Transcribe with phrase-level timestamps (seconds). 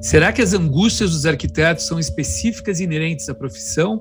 [0.00, 4.00] Será que as angústias dos arquitetos são específicas e inerentes à profissão?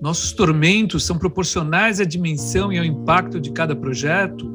[0.00, 4.54] Nossos tormentos são proporcionais à dimensão e ao impacto de cada projeto?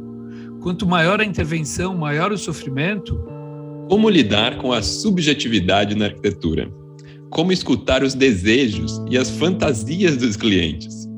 [0.61, 3.19] Quanto maior a intervenção, maior o sofrimento?
[3.89, 6.71] Como lidar com a subjetividade na arquitetura?
[7.31, 11.09] Como escutar os desejos e as fantasias dos clientes?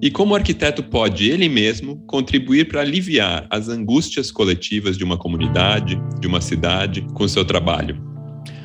[0.00, 5.16] E como o arquiteto pode ele mesmo contribuir para aliviar as angústias coletivas de uma
[5.16, 8.11] comunidade, de uma cidade, com seu trabalho?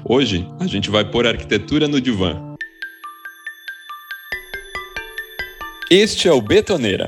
[0.05, 2.55] Hoje, a gente vai pôr arquitetura no divã.
[5.89, 7.07] Este é o Betoneira,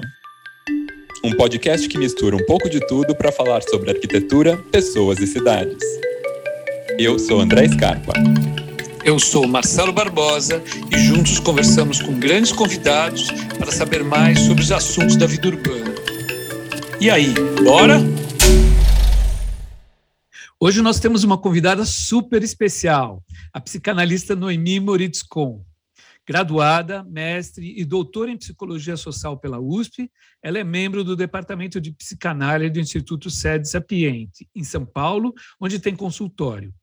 [1.23, 5.84] um podcast que mistura um pouco de tudo para falar sobre arquitetura, pessoas e cidades.
[6.98, 8.13] Eu sou André Scarpa.
[9.04, 14.71] Eu sou Marcelo Barbosa e juntos conversamos com grandes convidados para saber mais sobre os
[14.71, 15.95] assuntos da vida urbana.
[16.99, 17.99] E aí, bora?
[20.62, 23.23] Hoje nós temos uma convidada super especial,
[23.54, 25.63] a psicanalista Noemi Moritz Kohn.
[26.27, 30.12] Graduada, mestre e doutora em psicologia social pela USP,
[30.43, 35.79] ela é membro do Departamento de Psicanálise do Instituto Sede Sapiente, em São Paulo, onde
[35.79, 36.73] tem consultório.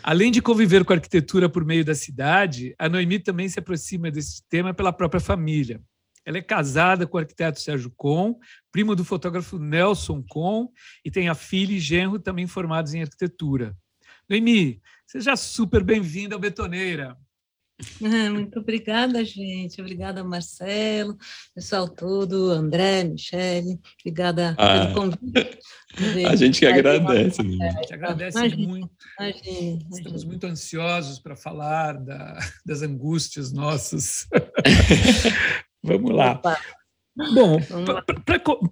[0.00, 4.12] Além de conviver com a arquitetura por meio da cidade, a Noemi também se aproxima
[4.12, 5.82] desse tema pela própria família.
[6.28, 8.38] Ela é casada com o arquiteto Sérgio Com,
[8.70, 10.70] primo do fotógrafo Nelson Com,
[11.02, 13.74] e tem a filha e genro também formados em arquitetura.
[14.28, 17.16] Noemi, seja super bem-vinda ao Betoneira.
[18.30, 19.80] Muito obrigada, gente.
[19.80, 21.16] Obrigada, Marcelo,
[21.54, 23.80] pessoal todo, André, Michele.
[24.00, 25.58] Obrigada ah, pelo convite.
[26.28, 27.40] A gente que agradece.
[27.40, 28.90] A gente agradece imagine, muito.
[29.18, 34.28] Imagine, Estamos muito ansiosos para falar da, das angústias nossas.
[35.88, 36.32] Vamos lá.
[36.32, 36.58] Opa.
[37.34, 37.58] Bom,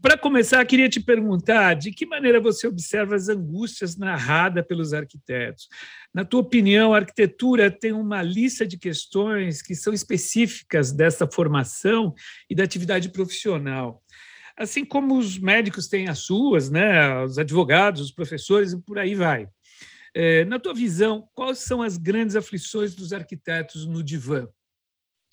[0.01, 5.67] para começar, queria te perguntar de que maneira você observa as angústias narradas pelos arquitetos.
[6.15, 12.15] Na tua opinião, a arquitetura tem uma lista de questões que são específicas dessa formação
[12.49, 14.01] e da atividade profissional.
[14.57, 19.17] Assim como os médicos têm as suas, né, os advogados, os professores e por aí
[19.17, 19.49] vai.
[20.15, 24.47] É, na tua visão, quais são as grandes aflições dos arquitetos no divã?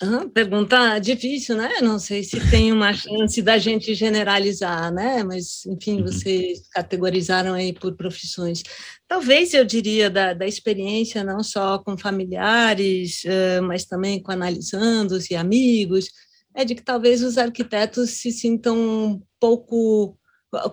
[0.03, 1.79] Uhum, pergunta difícil, né?
[1.81, 5.23] Não sei se tem uma chance da gente generalizar, né?
[5.23, 6.03] Mas, enfim, uhum.
[6.03, 8.63] vocês categorizaram aí por profissões.
[9.07, 13.23] Talvez eu diria da, da experiência, não só com familiares,
[13.63, 16.09] mas também com analisandos e amigos,
[16.53, 20.17] é de que talvez os arquitetos se sintam um pouco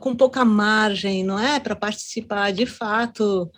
[0.01, 3.51] com pouca margem, não é, para participar de fato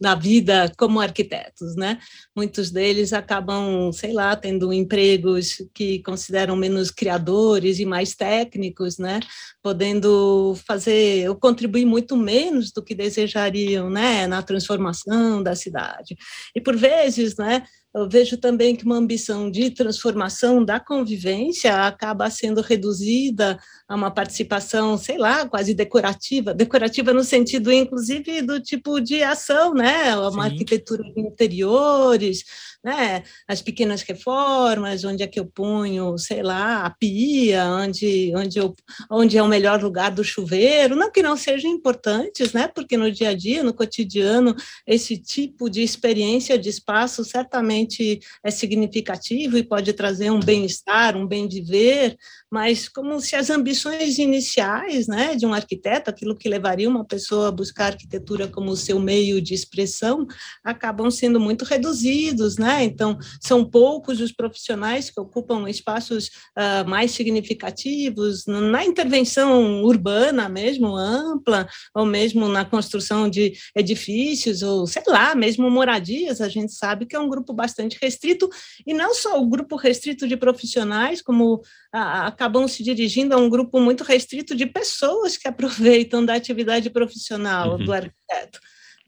[0.00, 1.98] da vida como arquitetos, né?
[2.34, 9.20] Muitos deles acabam, sei lá, tendo empregos que consideram menos criadores e mais técnicos, né?
[9.62, 16.16] Podendo fazer ou contribuir muito menos do que desejariam, né, na transformação da cidade.
[16.54, 17.62] E por vezes, né,
[17.94, 23.58] eu vejo também que uma ambição de transformação da convivência acaba sendo reduzida
[23.90, 29.74] a uma participação, sei lá, quase decorativa, decorativa no sentido, inclusive, do tipo de ação,
[29.74, 30.16] né?
[30.16, 30.50] Uma Sim.
[30.52, 32.44] arquitetura de interiores,
[32.84, 33.24] né?
[33.48, 38.72] As pequenas reformas, onde é que eu ponho, sei lá, a pia, onde, onde, eu,
[39.10, 42.68] onde é o melhor lugar do chuveiro, não que não sejam importantes, né?
[42.68, 44.54] Porque no dia a dia, no cotidiano,
[44.86, 51.26] esse tipo de experiência de espaço certamente é significativo e pode trazer um bem-estar, um
[51.26, 52.16] bem viver,
[52.50, 57.48] mas como se as ambições iniciais né, de um arquiteto, aquilo que levaria uma pessoa
[57.48, 60.26] a buscar a arquitetura como seu meio de expressão,
[60.64, 62.84] acabam sendo muito reduzidos, né?
[62.84, 66.26] Então, são poucos os profissionais que ocupam espaços
[66.58, 74.86] uh, mais significativos na intervenção urbana mesmo, ampla, ou mesmo na construção de edifícios, ou
[74.86, 78.48] sei lá, mesmo moradias, a gente sabe que é um grupo bastante restrito,
[78.86, 81.62] e não só o grupo restrito de profissionais, como
[81.92, 86.34] a, a acabam se dirigindo a um grupo muito restrito de pessoas que aproveitam da
[86.34, 87.84] atividade profissional uhum.
[87.84, 88.58] do arquiteto.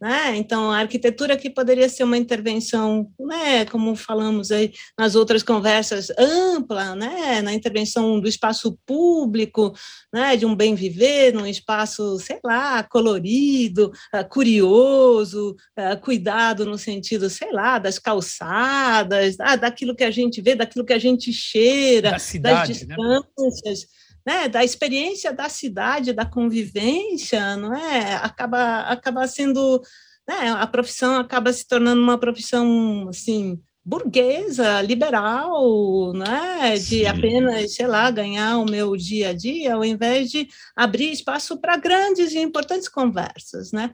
[0.02, 0.36] Né?
[0.36, 6.10] Então, a arquitetura aqui poderia ser uma intervenção, né, como falamos aí nas outras conversas,
[6.18, 9.72] ampla, né, na intervenção do espaço público,
[10.12, 16.76] né, de um bem viver, num espaço, sei lá, colorido, uh, curioso, uh, cuidado no
[16.76, 21.32] sentido, sei lá, das calçadas, ah, daquilo que a gente vê, daquilo que a gente
[21.32, 22.96] cheira, da cidade, das né?
[22.96, 23.82] distâncias.
[23.82, 24.01] Né?
[24.26, 28.14] Né, da experiência da cidade, da convivência, não é?
[28.16, 29.80] Acaba, acaba sendo,
[30.26, 37.06] né, a profissão acaba se tornando uma profissão, assim, burguesa, liberal, né, de Sim.
[37.06, 41.76] apenas, sei lá, ganhar o meu dia a dia, ao invés de abrir espaço para
[41.76, 43.92] grandes e importantes conversas, né?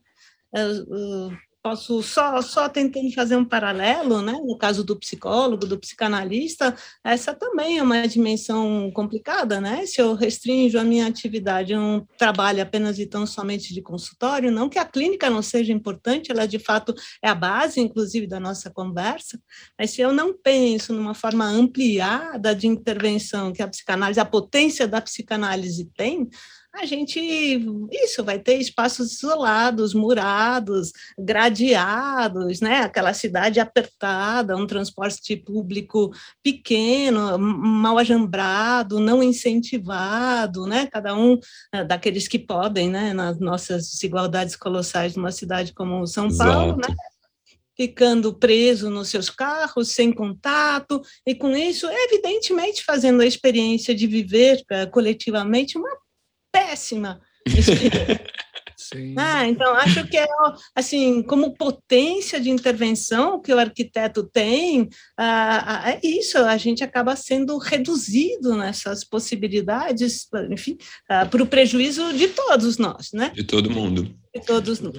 [1.63, 4.33] Posso só, só tentando fazer um paralelo, né?
[4.33, 6.75] No caso do psicólogo, do psicanalista,
[7.05, 9.85] essa também é uma dimensão complicada, né?
[9.87, 14.51] Se eu restringo a minha atividade a um trabalho apenas e tão somente de consultório,
[14.51, 18.41] não que a clínica não seja importante, ela de fato é a base, inclusive, da
[18.41, 19.41] nossa conversa,
[19.79, 24.87] mas se eu não penso numa forma ampliada de intervenção que a psicanálise, a potência
[24.87, 26.29] da psicanálise tem,
[26.81, 27.21] a gente,
[27.91, 32.81] isso, vai ter espaços isolados, murados, gradeados, né?
[32.81, 40.87] Aquela cidade apertada, um transporte público pequeno, mal ajambrado, não incentivado, né?
[40.87, 41.39] Cada um
[41.73, 43.13] ah, daqueles que podem, né?
[43.13, 46.95] Nas nossas desigualdades colossais numa cidade como São Paulo, né?
[47.77, 54.05] ficando preso nos seus carros, sem contato, e com isso, evidentemente, fazendo a experiência de
[54.09, 55.97] viver uh, coletivamente uma
[56.59, 57.21] péssima
[58.77, 59.15] Sim.
[59.19, 60.27] Ah, então, acho que é
[60.75, 64.89] assim, como potência de intervenção que o arquiteto tem,
[65.19, 70.79] ah, ah, é isso, a gente acaba sendo reduzido nessas possibilidades, enfim,
[71.09, 73.31] ah, para o prejuízo de todos nós, né?
[73.35, 74.15] De todo mundo.
[74.35, 74.95] De todos nós.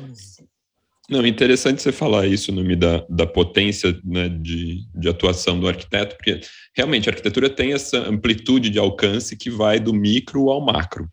[1.10, 6.16] Não, interessante você falar isso, nome da, da potência né, de, de atuação do arquiteto,
[6.16, 6.42] porque
[6.76, 11.10] realmente a arquitetura tem essa amplitude de alcance que vai do micro ao macro.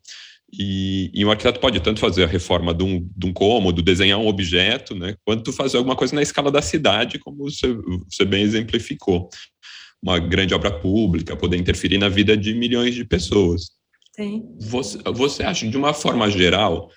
[0.58, 4.18] E, e um arquiteto pode tanto fazer a reforma de um, de um cômodo, desenhar
[4.18, 7.76] um objeto, né, quanto fazer alguma coisa na escala da cidade, como você,
[8.08, 9.28] você bem exemplificou.
[10.02, 13.70] Uma grande obra pública, poder interferir na vida de milhões de pessoas.
[14.14, 14.44] Sim.
[14.60, 16.90] Você, você acha, de uma forma geral,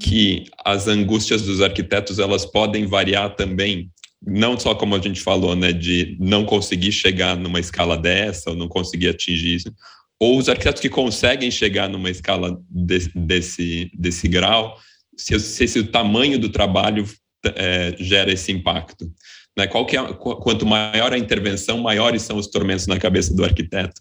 [0.00, 3.90] que as angústias dos arquitetos elas podem variar também,
[4.24, 8.56] não só como a gente falou, né, de não conseguir chegar numa escala dessa ou
[8.56, 9.74] não conseguir atingir isso,
[10.22, 14.78] ou os arquitetos que conseguem chegar numa escala de, desse, desse grau,
[15.16, 17.04] se, se, se, o tamanho do trabalho
[17.44, 19.12] é, gera esse impacto.
[19.58, 19.66] Né?
[19.66, 24.00] Qual que é, quanto maior a intervenção, maiores são os tormentos na cabeça do arquiteto.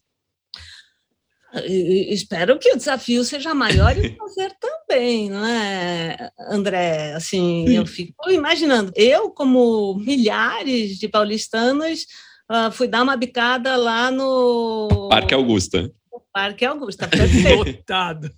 [1.65, 7.13] Espero que o desafio seja maior e fazer também, não é, André?
[7.13, 12.05] Assim, eu fico imaginando, eu, como milhares de paulistanos,
[12.49, 15.09] uh, fui dar uma bicada lá no.
[15.09, 15.91] Parque Augusta.
[16.33, 17.09] Parque Augusta.
[17.57, 18.31] Lotado.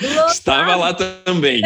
[0.00, 0.30] Lotado.
[0.30, 1.62] Estava lá também.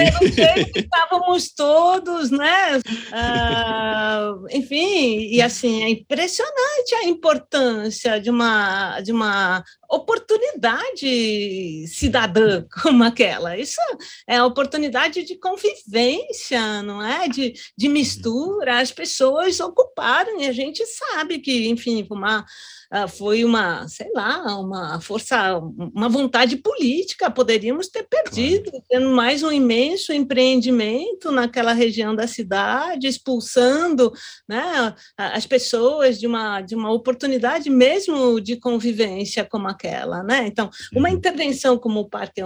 [0.75, 2.79] Estávamos todos, né?
[2.79, 13.03] Uh, enfim, e assim, é impressionante a importância de uma, de uma oportunidade cidadã como
[13.03, 13.57] aquela.
[13.57, 13.81] Isso
[14.29, 17.29] é oportunidade de convivência, não é?
[17.29, 22.45] De, de mistura, as pessoas ocuparam, e a gente sabe que, enfim, uma
[23.09, 25.59] foi uma, sei lá, uma força,
[25.95, 33.07] uma vontade política, poderíamos ter perdido, tendo mais um imenso empreendimento naquela região da cidade,
[33.07, 34.13] expulsando
[34.49, 40.23] né, as pessoas de uma, de uma oportunidade mesmo de convivência como aquela.
[40.23, 40.47] Né?
[40.47, 41.15] Então, uma uhum.
[41.15, 42.41] intervenção como o Parque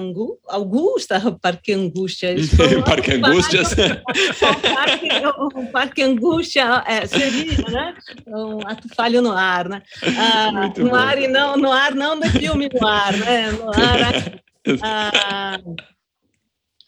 [0.48, 2.34] Augusta, Parque Angústia,
[2.78, 3.62] o Parque Angústia,
[5.54, 7.94] o Parque Angústia é, seria né,
[8.28, 9.82] um ato falho no ar, né?
[10.16, 10.37] Ah,
[10.78, 13.52] no ar e não, no ar não do filme no ar, né?
[13.52, 14.42] No ar.
[14.82, 15.58] Ah,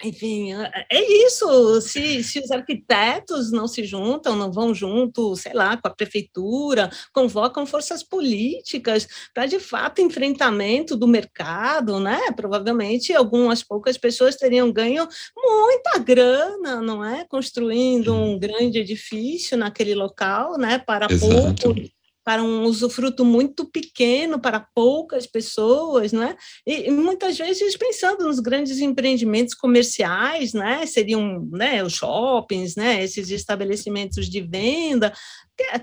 [0.03, 0.53] enfim,
[0.91, 1.81] é isso.
[1.81, 6.91] Se, se os arquitetos não se juntam, não vão junto, sei lá, com a prefeitura,
[7.13, 12.19] convocam forças políticas para, de fato, enfrentamento do mercado, né?
[12.35, 17.27] Provavelmente algumas poucas pessoas teriam ganho muita grana, não é?
[17.29, 20.79] Construindo um grande edifício naquele local, né?
[20.79, 21.75] Para Exato.
[21.75, 21.91] pouco
[22.25, 26.37] para um usufruto muito pequeno para poucas pessoas, não é?
[26.67, 30.85] E, muitas vezes pensando nos grandes empreendimentos comerciais, né?
[30.87, 35.13] Seriam, né, os shoppings, né, esses estabelecimentos de venda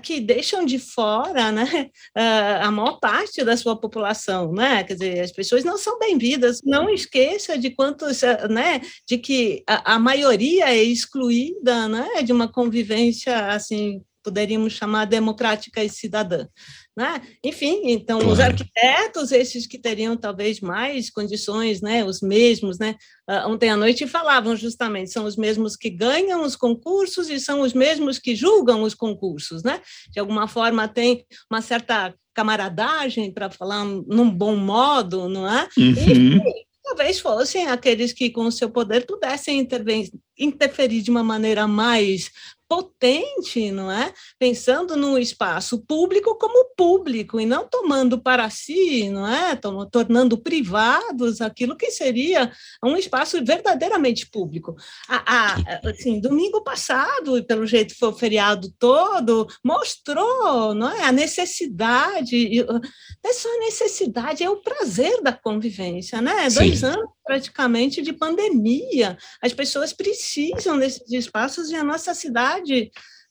[0.02, 1.90] que, deixam de fora, né,
[2.60, 4.84] a maior parte da sua população, né?
[4.84, 6.60] Quer dizer, as pessoas não são bem-vindas.
[6.64, 12.50] Não esqueça de quantos, né, de que a, a maioria é excluída, né, de uma
[12.50, 16.46] convivência assim poderíamos chamar democrática e cidadã.
[16.96, 17.22] Né?
[17.44, 18.32] Enfim, então, claro.
[18.32, 22.96] os arquitetos, esses que teriam talvez mais condições, né, os mesmos, né,
[23.30, 27.60] uh, ontem à noite falavam justamente, são os mesmos que ganham os concursos e são
[27.60, 29.80] os mesmos que julgam os concursos, né?
[30.10, 35.68] De alguma forma tem uma certa camaradagem, para falar num bom modo, não é?
[35.76, 36.38] Uhum.
[36.38, 39.66] E, talvez fossem aqueles que, com o seu poder, pudessem
[40.38, 42.30] interferir de uma maneira mais
[42.68, 44.12] potente, não é?
[44.38, 49.56] Pensando no espaço público como público e não tomando para si, não é?
[49.90, 52.52] Tornando privados aquilo que seria
[52.84, 54.76] um espaço verdadeiramente público.
[55.08, 61.04] A, a, assim, domingo passado, pelo jeito foi o feriado todo, mostrou, não é?
[61.04, 62.80] A necessidade, não
[63.24, 66.50] é só a necessidade, é o prazer da convivência, né?
[66.50, 66.58] Sim.
[66.58, 69.18] Dois anos praticamente de pandemia.
[69.42, 72.57] As pessoas precisam desses espaços e a nossa cidade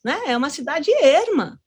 [0.04, 1.60] né, é uma cidade erma.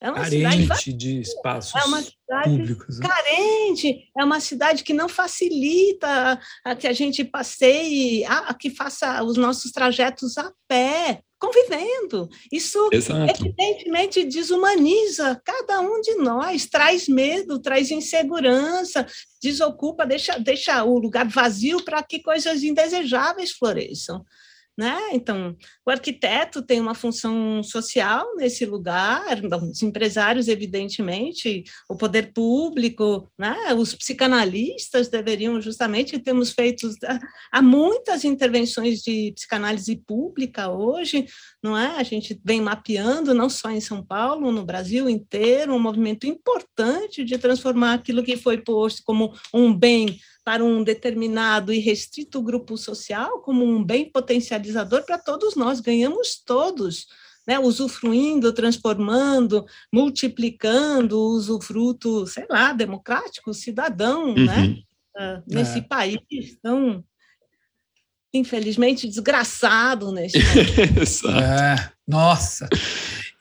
[0.00, 2.98] É uma carente cidade de espaços é uma cidade públicos.
[2.98, 3.06] Né?
[3.06, 8.68] Carente, é uma cidade que não facilita a que a gente passeie, a, a que
[8.68, 12.28] faça os nossos trajetos a pé convivendo.
[12.52, 13.32] Isso Exato.
[13.42, 19.06] evidentemente desumaniza cada um de nós, traz medo, traz insegurança,
[19.40, 24.24] desocupa, deixa, deixa o lugar vazio para que coisas indesejáveis floresçam.
[24.76, 24.98] Né?
[25.12, 29.38] Então, o arquiteto tem uma função social nesse lugar,
[29.70, 33.74] os empresários, evidentemente, o poder público, né?
[33.74, 36.88] os psicanalistas deveriam justamente, temos feito,
[37.52, 41.26] há muitas intervenções de psicanálise pública hoje,
[41.62, 41.96] não é?
[41.98, 47.24] A gente vem mapeando, não só em São Paulo, no Brasil inteiro, um movimento importante
[47.24, 52.76] de transformar aquilo que foi posto como um bem para um determinado e restrito grupo
[52.76, 57.06] social como um bem potencializador para todos nós, ganhamos todos,
[57.46, 64.82] né, usufruindo, transformando, multiplicando o usufruto, sei lá, democrático, cidadão, né, uhum.
[65.16, 65.82] né, uh, nesse é.
[65.82, 66.18] país
[66.60, 67.04] tão,
[68.32, 70.38] infelizmente, desgraçado neste
[71.28, 72.68] é, Nossa!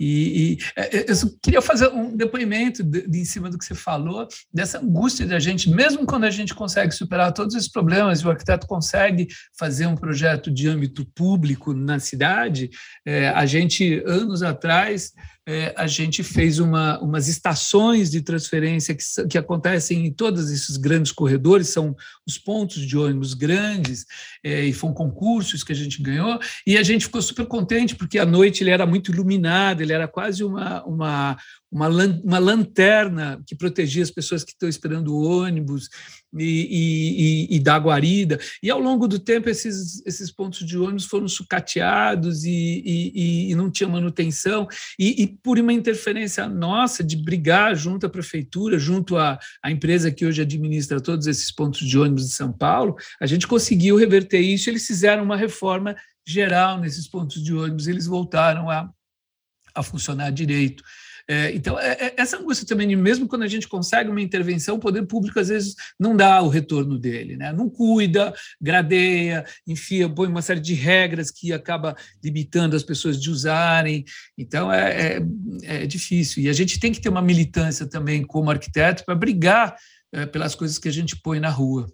[0.03, 3.75] E, e é, eu queria fazer um depoimento de, de, em cima do que você
[3.75, 8.31] falou, dessa angústia da gente, mesmo quando a gente consegue superar todos esses problemas, o
[8.31, 9.27] arquiteto consegue
[9.59, 12.71] fazer um projeto de âmbito público na cidade,
[13.05, 15.13] é, a gente, anos atrás,
[15.47, 20.77] é, a gente fez uma, umas estações de transferência que, que acontecem em todos esses
[20.77, 21.95] grandes corredores, são
[22.27, 24.05] os pontos de ônibus grandes,
[24.43, 28.19] é, e foram concursos que a gente ganhou, e a gente ficou super contente, porque
[28.19, 31.37] à noite ele era muito iluminado, ele era quase uma, uma,
[31.71, 31.87] uma,
[32.23, 35.89] uma lanterna que protegia as pessoas que estão esperando o ônibus
[36.37, 38.39] e, e, e, da guarida.
[38.61, 43.69] E ao longo do tempo, esses, esses pontos de ônibus foram sucateados e, e não
[43.69, 44.67] tinha manutenção.
[44.97, 50.25] E, por uma interferência nossa de brigar junto à prefeitura, junto à, à empresa que
[50.25, 54.69] hoje administra todos esses pontos de ônibus de São Paulo, a gente conseguiu reverter isso.
[54.69, 55.95] Eles fizeram uma reforma
[56.25, 58.89] geral nesses pontos de ônibus, eles voltaram a,
[59.73, 60.83] a funcionar direito.
[61.31, 64.79] É, então, é, é, essa angústia também, mesmo quando a gente consegue uma intervenção, o
[64.79, 67.53] poder público às vezes não dá o retorno dele, né?
[67.53, 73.31] não cuida, gradeia, enfia, põe uma série de regras que acaba limitando as pessoas de
[73.31, 74.03] usarem.
[74.37, 75.19] Então, é,
[75.63, 76.43] é, é difícil.
[76.43, 79.77] E a gente tem que ter uma militância também como arquiteto para brigar
[80.11, 81.87] é, pelas coisas que a gente põe na rua.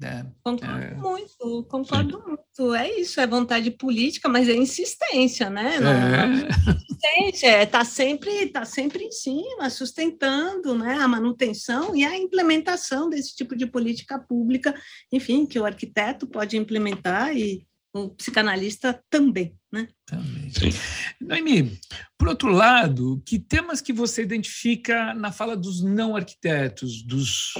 [0.00, 2.28] É, concordo é, muito, concordo sim.
[2.28, 2.74] muito.
[2.74, 5.80] É isso, é vontade política, mas é insistência, né?
[5.80, 6.48] Não, é.
[6.94, 13.08] Insistência, é tá sempre, tá sempre em cima, sustentando né, a manutenção e a implementação
[13.10, 14.74] desse tipo de política pública,
[15.12, 19.88] enfim, que o arquiteto pode implementar e o psicanalista também, né?
[20.06, 20.50] Também.
[20.50, 20.70] Sim.
[21.18, 21.78] Noemi,
[22.18, 27.54] por outro lado, que temas que você identifica na fala dos não arquitetos, dos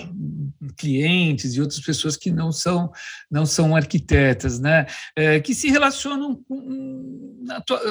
[0.77, 2.93] clientes e outras pessoas que não são
[3.31, 4.87] não são arquitetas, né?
[5.17, 7.37] É, que se relacionam com,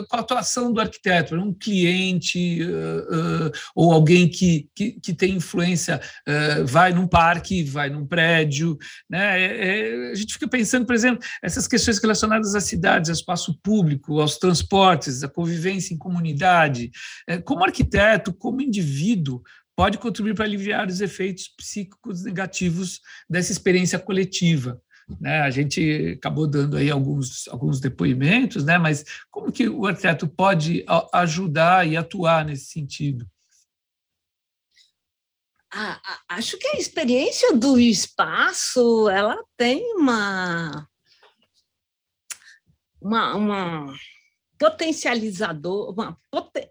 [0.10, 5.36] com, a atuação do arquiteto, um cliente uh, uh, ou alguém que, que, que tem
[5.36, 8.77] influência, uh, vai num parque, vai num prédio,
[9.10, 9.41] né?
[9.41, 13.60] É, é, a gente fica pensando, por exemplo, essas questões relacionadas às cidades, ao espaço
[13.62, 16.91] público, aos transportes, a convivência em comunidade.
[17.25, 19.41] É, como arquiteto, como indivíduo,
[19.73, 24.81] pode contribuir para aliviar os efeitos psíquicos negativos dessa experiência coletiva.
[25.19, 25.39] Né?
[25.39, 28.77] A gente acabou dando aí alguns, alguns depoimentos, né?
[28.77, 30.83] mas como que o arquiteto pode
[31.13, 33.25] ajudar e atuar nesse sentido?
[36.27, 40.85] Acho que a experiência do espaço ela tem uma
[43.01, 43.93] uma, uma
[44.63, 46.17] potencializador, uma,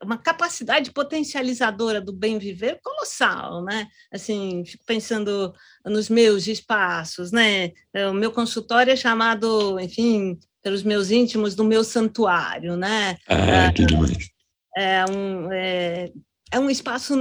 [0.03, 3.87] uma capacidade potencializadora do bem viver colossal, né?
[4.11, 5.53] Assim, fico pensando
[5.85, 7.73] nos meus espaços, né?
[7.93, 13.19] É, o meu consultório é chamado, enfim, pelos meus íntimos, do meu santuário, né?
[13.29, 14.31] Ah, é, que demais.
[14.75, 16.11] É um, é,
[16.51, 17.15] é um espaço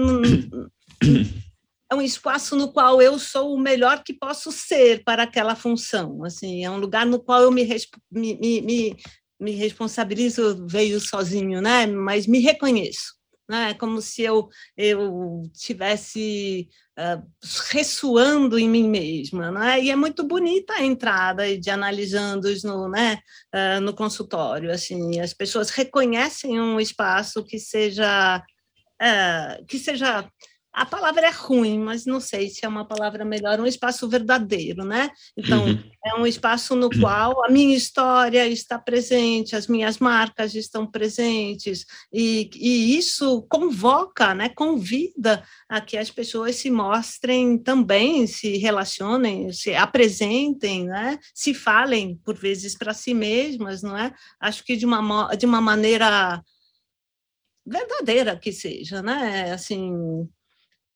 [1.91, 6.23] é um espaço no qual eu sou o melhor que posso ser para aquela função.
[6.23, 7.67] Assim, é um lugar no qual eu me,
[8.09, 8.95] me, me,
[9.41, 11.87] me responsabilizo, veio sozinho, né?
[11.87, 13.15] Mas me reconheço,
[13.49, 13.73] né?
[13.73, 17.25] Como se eu eu tivesse uh,
[17.71, 19.81] ressoando em mim mesma, né?
[19.81, 23.17] E é muito bonita a entrada de analisandos no, né?
[23.53, 28.43] Uh, no consultório, assim, as pessoas reconhecem um espaço que seja
[29.01, 30.29] uh, que seja
[30.73, 34.85] a palavra é ruim, mas não sei se é uma palavra melhor, um espaço verdadeiro,
[34.85, 35.09] né?
[35.35, 35.83] Então, uhum.
[36.05, 41.85] é um espaço no qual a minha história está presente, as minhas marcas estão presentes,
[42.11, 49.51] e, e isso convoca, né, convida a que as pessoas se mostrem também, se relacionem,
[49.51, 54.13] se apresentem, né, se falem, por vezes, para si mesmas, não é?
[54.39, 56.41] Acho que de uma, de uma maneira
[57.65, 59.51] verdadeira que seja, né?
[59.51, 60.27] Assim,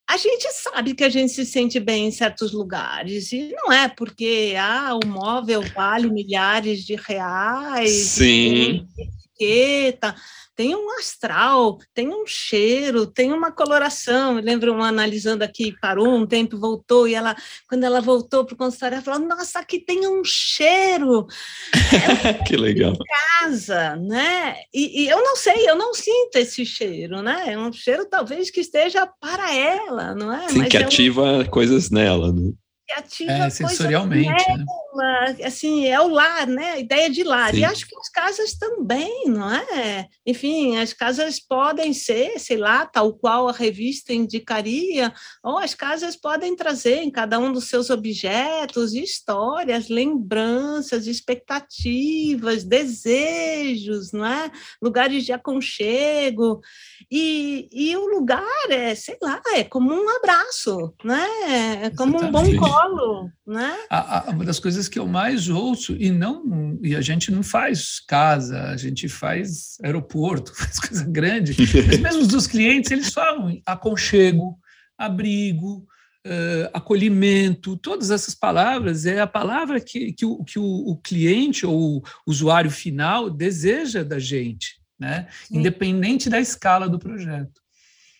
[0.08, 3.88] a gente sabe que a gente se sente bem em certos lugares, e não é
[3.88, 8.86] porque ah, o móvel vale milhares de reais, Sim.
[9.36, 10.14] Etiqueta,
[10.54, 14.38] tem um astral, tem um cheiro, tem uma coloração.
[14.38, 17.36] Eu lembro uma analisando aqui, parou um tempo, voltou, e ela,
[17.68, 21.26] quando ela voltou para o consultório, ela falou: Nossa, aqui tem um cheiro.
[22.46, 22.92] que legal.
[22.92, 24.56] Em casa, né?
[24.72, 27.52] E, e, eu não sei, eu não sinto esse cheiro, né?
[27.52, 30.48] É um cheiro talvez que esteja para ela, não é?
[30.48, 31.44] Sim, Mas que é ativa um...
[31.44, 32.52] coisas nela, né?
[32.94, 35.36] Ativa é, sensorialmente, né?
[35.44, 36.72] assim, é o lar, né?
[36.72, 37.52] A ideia de lar.
[37.52, 37.60] Sim.
[37.60, 40.08] E acho que as casas também, não é?
[40.24, 45.12] Enfim, as casas podem ser, sei lá, tal qual a revista indicaria,
[45.42, 54.12] ou as casas podem trazer em cada um dos seus objetos histórias, lembranças, expectativas, desejos,
[54.12, 54.50] não é?
[54.80, 56.60] Lugares de aconchego.
[57.10, 61.26] E, e o lugar é, sei lá, é como um abraço, né?
[61.84, 62.56] É como Exatamente.
[62.56, 63.76] um bom colo, né?
[63.90, 67.42] A, a, uma das coisas que eu mais ouço, e não e a gente não
[67.42, 71.54] faz casa, a gente faz aeroporto, faz coisa grande,
[71.86, 74.58] mas mesmo dos clientes, eles falam aconchego,
[74.96, 75.86] abrigo,
[76.28, 81.64] Uh, acolhimento, todas essas palavras é a palavra que, que, o, que o, o cliente
[81.64, 85.28] ou o usuário final deseja da gente né?
[85.50, 87.60] Independente da escala do projeto.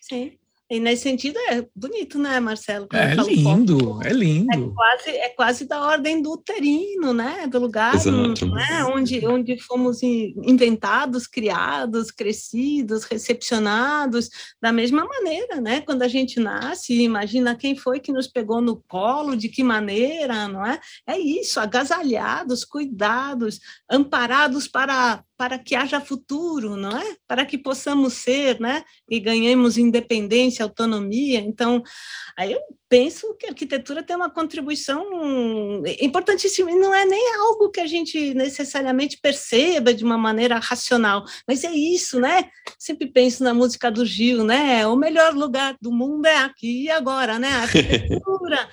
[0.01, 0.39] Sim.
[0.69, 2.89] E nesse sentido é bonito, né, Marcelo?
[2.93, 4.52] É lindo, é lindo.
[4.52, 7.47] É quase, é quase da ordem do uterino, né?
[7.47, 8.85] Do lugar né?
[8.85, 14.29] onde, onde fomos inventados, criados, crescidos, recepcionados
[14.61, 15.83] da mesma maneira, né?
[15.83, 20.49] Quando a gente nasce, imagina quem foi que nos pegou no colo, de que maneira,
[20.49, 20.81] não é?
[21.07, 27.17] É isso, agasalhados, cuidados, amparados para para que haja futuro, não é?
[27.27, 28.83] Para que possamos ser, né?
[29.09, 31.39] E ganhemos independência, autonomia.
[31.41, 31.83] Então,
[32.37, 36.71] aí eu penso que a arquitetura tem uma contribuição importantíssima.
[36.71, 41.65] E não é nem algo que a gente necessariamente perceba de uma maneira racional, mas
[41.65, 42.49] é isso, né?
[42.79, 44.87] Sempre penso na música do Gil, né?
[44.87, 47.49] O melhor lugar do mundo é aqui e agora, né?
[47.53, 48.69] A arquitetura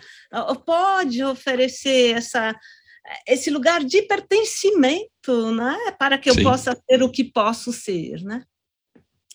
[0.65, 2.55] pode oferecer essa
[3.27, 5.77] esse lugar de pertencimento, né?
[5.99, 6.43] Para que eu Sim.
[6.43, 8.43] possa ser o que posso ser, né?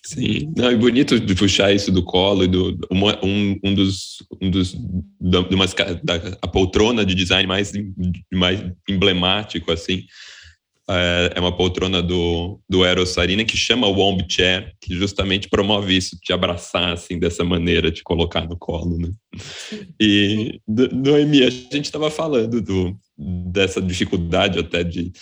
[0.05, 4.25] Sim, não, é bonito de puxar isso do colo e do uma, um, um dos
[4.41, 4.75] um dos
[5.21, 7.73] da, de umas, da, a poltrona de design mais
[8.33, 10.05] mais emblemático assim
[10.89, 15.97] é, é uma poltrona do do Eros Sarina que chama Womb Chair que justamente promove
[15.97, 19.11] isso de abraçar assim dessa maneira de colocar no colo né
[20.01, 25.13] e Noemi a gente estava falando do dessa dificuldade até de,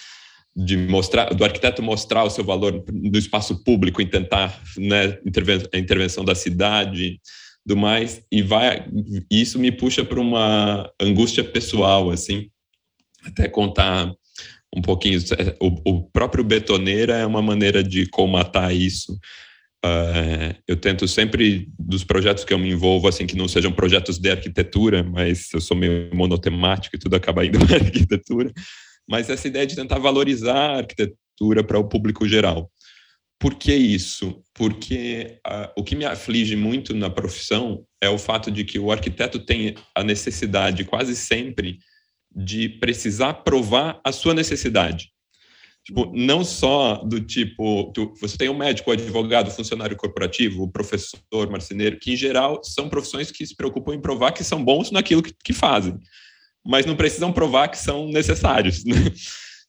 [0.55, 5.63] de mostrar, do arquiteto mostrar o seu valor no espaço público e tentar, né, interven
[5.73, 7.21] a intervenção da cidade,
[7.65, 8.87] do mais, e vai,
[9.31, 12.49] isso me puxa para uma angústia pessoal, assim,
[13.25, 14.13] até contar
[14.75, 15.19] um pouquinho,
[15.61, 19.19] o, o próprio betoneira é uma maneira de comatar isso,
[19.87, 24.19] Uh, eu tento sempre, dos projetos que eu me envolvo, assim, que não sejam projetos
[24.19, 28.53] de arquitetura, mas eu sou meio monotemático e tudo acaba indo para arquitetura,
[29.09, 32.71] mas essa ideia de tentar valorizar a arquitetura para o público geral.
[33.39, 34.43] Por que isso?
[34.55, 38.91] Porque uh, o que me aflige muito na profissão é o fato de que o
[38.91, 41.79] arquiteto tem a necessidade, quase sempre,
[42.35, 45.11] de precisar provar a sua necessidade.
[45.87, 51.49] Tipo, não só do tipo, tu, você tem um médico, um advogado, funcionário corporativo, professor,
[51.49, 55.23] marceneiro, que em geral são profissões que se preocupam em provar que são bons naquilo
[55.23, 55.97] que, que fazem,
[56.67, 58.85] mas não precisam provar que são necessários.
[58.85, 58.97] Né?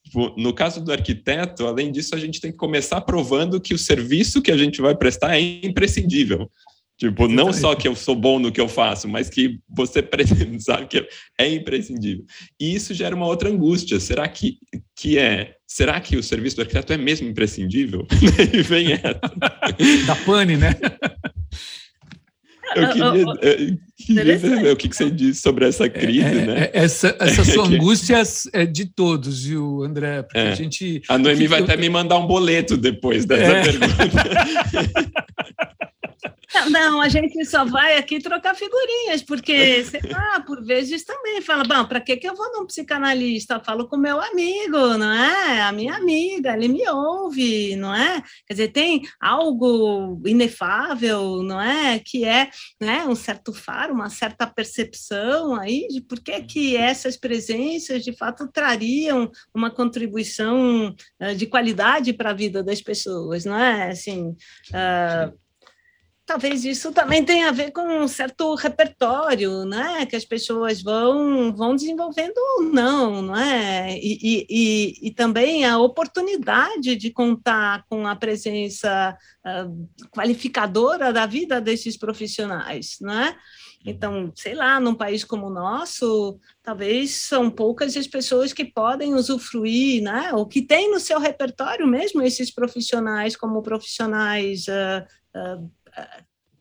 [0.07, 3.77] Tipo, no caso do arquiteto, além disso, a gente tem que começar provando que o
[3.77, 6.49] serviço que a gente vai prestar é imprescindível.
[6.97, 10.01] Tipo, não só que eu sou bom no que eu faço, mas que você
[10.59, 11.05] sabe que
[11.37, 12.25] é imprescindível.
[12.57, 13.99] E isso gera uma outra angústia.
[13.99, 14.57] Será que,
[14.95, 18.07] que é será que o serviço do arquiteto é mesmo imprescindível?
[18.53, 19.19] e vem essa.
[20.07, 20.73] Da pane, né?
[22.75, 26.63] Eu queria, eu queria ver o que, você diz sobre essa é, crise, é, né?
[26.63, 28.21] É, essa, essa sua angústia
[28.53, 30.23] é de todos, viu, André?
[30.23, 30.51] Porque é.
[30.51, 31.01] a gente.
[31.07, 31.63] A Noemi vai eu...
[31.63, 33.63] até me mandar um boleto depois dessa é.
[33.63, 33.97] pergunta.
[36.69, 41.63] Não, a gente só vai aqui trocar figurinhas, porque, sei lá, por vezes também fala,
[41.63, 43.55] bom, para que, que eu vou num psicanalista?
[43.55, 45.61] Eu falo com meu amigo, não é?
[45.61, 48.23] A minha amiga, ele me ouve, não é?
[48.45, 51.99] Quer dizer, tem algo inefável, não é?
[51.99, 57.17] Que é né, um certo faro, uma certa percepção aí de por que, que essas
[57.17, 63.57] presenças, de fato, trariam uma contribuição uh, de qualidade para a vida das pessoas, não
[63.57, 63.91] é?
[63.91, 65.46] Assim, uh,
[66.27, 71.55] talvez isso também tenha a ver com um certo repertório, né, que as pessoas vão,
[71.55, 73.97] vão desenvolvendo ou não, não é?
[73.97, 81.61] E, e, e, também a oportunidade de contar com a presença uh, qualificadora da vida
[81.61, 83.37] desses profissionais, não é?
[83.85, 89.13] Então, sei lá, num país como o nosso, talvez são poucas as pessoas que podem
[89.13, 90.33] usufruir, né?
[90.33, 95.05] Ou que têm no seu repertório mesmo esses profissionais como profissionais uh,
[95.37, 95.76] uh,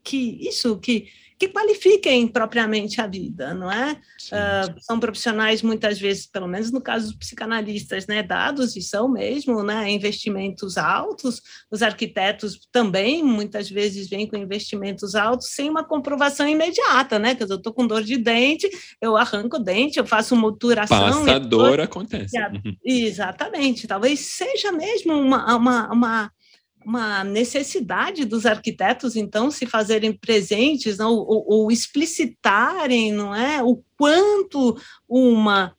[0.02, 3.92] que isso que que qualifiquem propriamente a vida, não é?
[3.92, 9.06] Uh, são profissionais muitas vezes, pelo menos no caso dos psicanalistas, né, dados e são
[9.06, 11.42] mesmo, né, investimentos altos.
[11.70, 17.34] Os arquitetos também muitas vezes vêm com investimentos altos sem uma comprovação imediata, né?
[17.34, 18.68] Dizer, eu estou com dor de dente,
[19.00, 20.98] eu arranco o dente, eu faço uma obturação.
[20.98, 22.34] Passa dor, acontece.
[22.82, 23.86] Exatamente.
[23.86, 26.32] Talvez seja mesmo uma, uma, uma
[26.86, 33.82] uma necessidade dos arquitetos, então, se fazerem presentes não, ou, ou explicitarem não é, o
[33.98, 35.74] quanto uma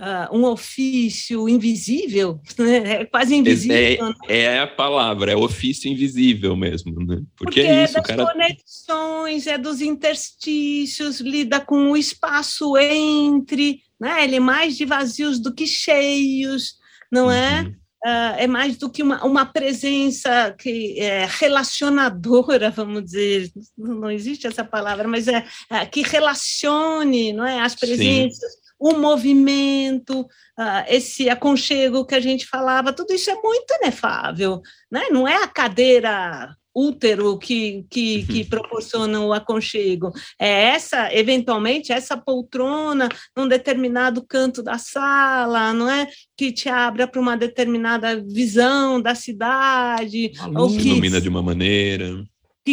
[0.00, 3.02] Uh, um ofício invisível, né?
[3.02, 3.76] é quase invisível.
[3.76, 4.14] É, né?
[4.28, 7.16] é, a palavra, é ofício invisível mesmo, né?
[7.36, 8.32] Porque, Porque é, isso, é das cara...
[8.32, 14.24] conexões, é dos interstícios, lida com o espaço entre, né?
[14.24, 16.76] ele é mais de vazios do que cheios,
[17.12, 17.64] não é?
[17.64, 17.74] uhum.
[18.04, 18.08] É?
[18.08, 24.46] Uh, é mais do que uma, uma presença que é relacionadora, vamos dizer, não existe
[24.46, 28.58] essa palavra, mas é, é que relacione, não é, as presenças, Sim.
[28.78, 34.60] o movimento, uh, esse aconchego que a gente falava, tudo isso é muito inefável,
[34.90, 35.08] né?
[35.10, 38.48] Não é a cadeira útero que, que, que uhum.
[38.48, 40.12] proporciona o aconchego.
[40.38, 46.08] É essa, eventualmente, essa poltrona num determinado canto da sala, não é?
[46.36, 50.32] Que te abra para uma determinada visão da cidade.
[50.54, 52.24] Ou que ilumina de uma maneira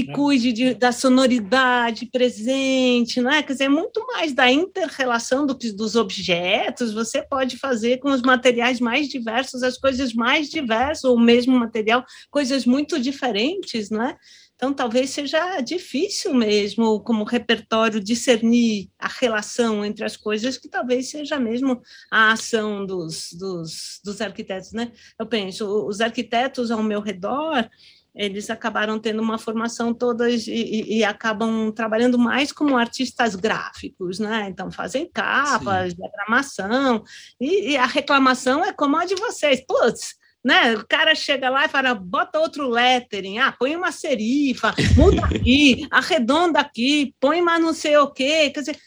[0.03, 0.13] que né?
[0.13, 3.43] cuide de, da sonoridade presente, não é?
[3.43, 8.21] Quer dizer, é muito mais da inter-relação do dos objetos, você pode fazer com os
[8.21, 14.03] materiais mais diversos, as coisas mais diversas, ou o mesmo material, coisas muito diferentes, não
[14.03, 14.15] é?
[14.57, 21.11] Então, talvez seja difícil mesmo, como repertório, discernir a relação entre as coisas, que talvez
[21.11, 21.79] seja mesmo
[22.11, 24.91] a ação dos, dos, dos arquitetos, né?
[25.19, 27.69] Eu penso, os arquitetos ao meu redor,
[28.17, 34.17] eles acabaram tendo uma formação todas e, e, e, acabam trabalhando mais como artistas gráficos,
[34.17, 34.47] né?
[34.49, 35.97] Então fazem capas, Sim.
[35.97, 37.03] diagramação,
[37.39, 39.63] e, e, a reclamação é como a de vocês.
[39.65, 40.15] Putz,
[40.47, 40.75] né?
[40.75, 45.85] O cara chega lá e fala, bota outro lettering, ah, põe uma serifa, muda aqui,
[45.91, 48.49] arredonda aqui, põe mais não sei o quê.
[48.49, 48.77] Quer dizer,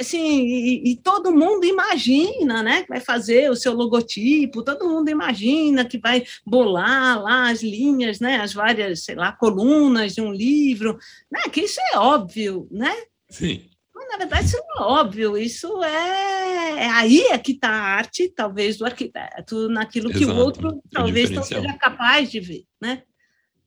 [0.00, 5.10] assim, e, e, todo mundo imagina, né, que vai fazer o seu logotipo, todo mundo
[5.10, 10.32] imagina que vai bolar lá as linhas, né, as várias, sei lá, colunas de um
[10.32, 10.98] livro,
[11.30, 12.94] né, que isso é óbvio, né?
[13.28, 13.68] Sim.
[14.12, 18.28] Na verdade, isso não é óbvio, isso é, é aí é que está a arte,
[18.28, 20.18] talvez, do arquiteto, naquilo Exato.
[20.18, 23.02] que o outro é talvez não seja capaz de ver, né?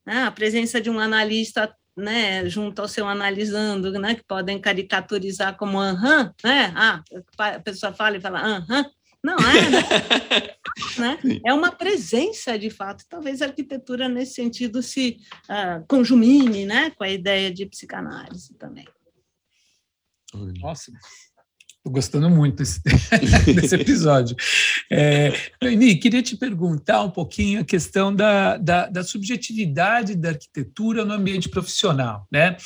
[0.05, 5.79] A presença de um analista né, junto ao seu analisando, né, que podem caricaturizar como
[5.79, 6.71] aham, né?
[6.75, 7.01] Ah,
[7.39, 8.85] a pessoa fala e fala aham.
[9.23, 9.81] Não é, né?
[10.99, 11.19] né?
[11.43, 13.03] É uma presença, de fato.
[13.09, 15.17] Talvez a arquitetura, nesse sentido, se
[15.49, 18.85] uh, conjumine né, com a ideia de psicanálise também.
[20.35, 20.91] Nossa,
[21.87, 22.81] Gostando muito desse,
[23.53, 24.35] desse episódio.
[24.91, 31.05] É, Noemi, queria te perguntar um pouquinho a questão da, da, da, subjetividade da arquitetura
[31.05, 32.27] no ambiente profissional.
[32.31, 32.57] Né?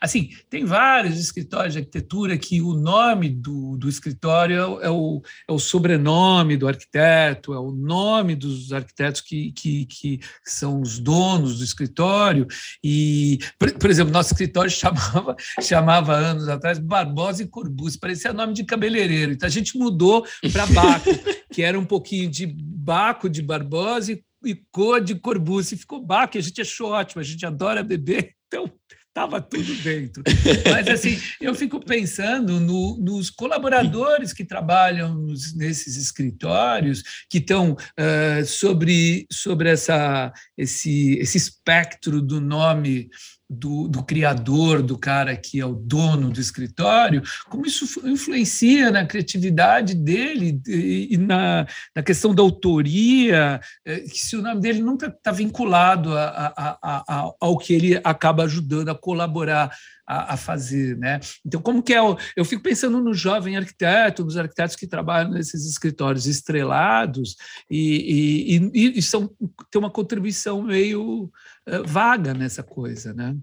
[0.00, 5.52] Assim, tem vários escritórios de arquitetura que o nome do, do escritório é o, é
[5.52, 11.58] o sobrenome do arquiteto, é o nome dos arquitetos que, que, que são os donos
[11.58, 12.46] do escritório.
[12.82, 18.52] E, por, por exemplo, nosso escritório chamava, chamava anos atrás Barbosa e Corbucci, parecia nome
[18.52, 19.32] de cabeleireiro.
[19.32, 21.10] Então a gente mudou para Baco,
[21.52, 25.76] que era um pouquinho de Baco de Barbosa e e cor de Corbucci.
[25.76, 28.70] Ficou baque, a gente achou ótimo, a gente adora beber, então
[29.08, 30.22] estava tudo dentro.
[30.70, 37.72] Mas, assim, eu fico pensando no, nos colaboradores que trabalham nos, nesses escritórios, que estão
[37.72, 43.08] uh, sobre, sobre essa, esse, esse espectro do nome
[43.48, 49.06] do, do, criador, do cara que é o dono do escritório, como isso influencia na
[49.06, 55.06] criatividade dele e, na, na questão da autoria, é, que se o nome dele nunca
[55.06, 59.70] está vinculado a, a, a, ao que ele acaba ajudando a colaborar
[60.08, 61.20] a, a, fazer, né?
[61.44, 62.00] Então, como que é?
[62.00, 67.36] O, eu fico pensando no jovem arquiteto, nos arquitetos que trabalham nesses escritórios estrelados
[67.70, 69.28] e, e, e, e são
[69.70, 73.36] tem uma contribuição meio uh, vaga nessa coisa, né?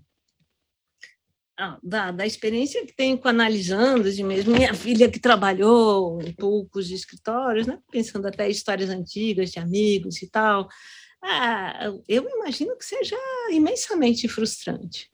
[1.58, 6.34] Ah, da, da experiência que tenho com analisando, de mesmo minha filha que trabalhou em
[6.34, 7.80] poucos escritórios, né?
[7.90, 10.68] pensando até histórias antigas de amigos e tal,
[11.24, 13.16] ah, eu imagino que seja
[13.52, 15.10] imensamente frustrante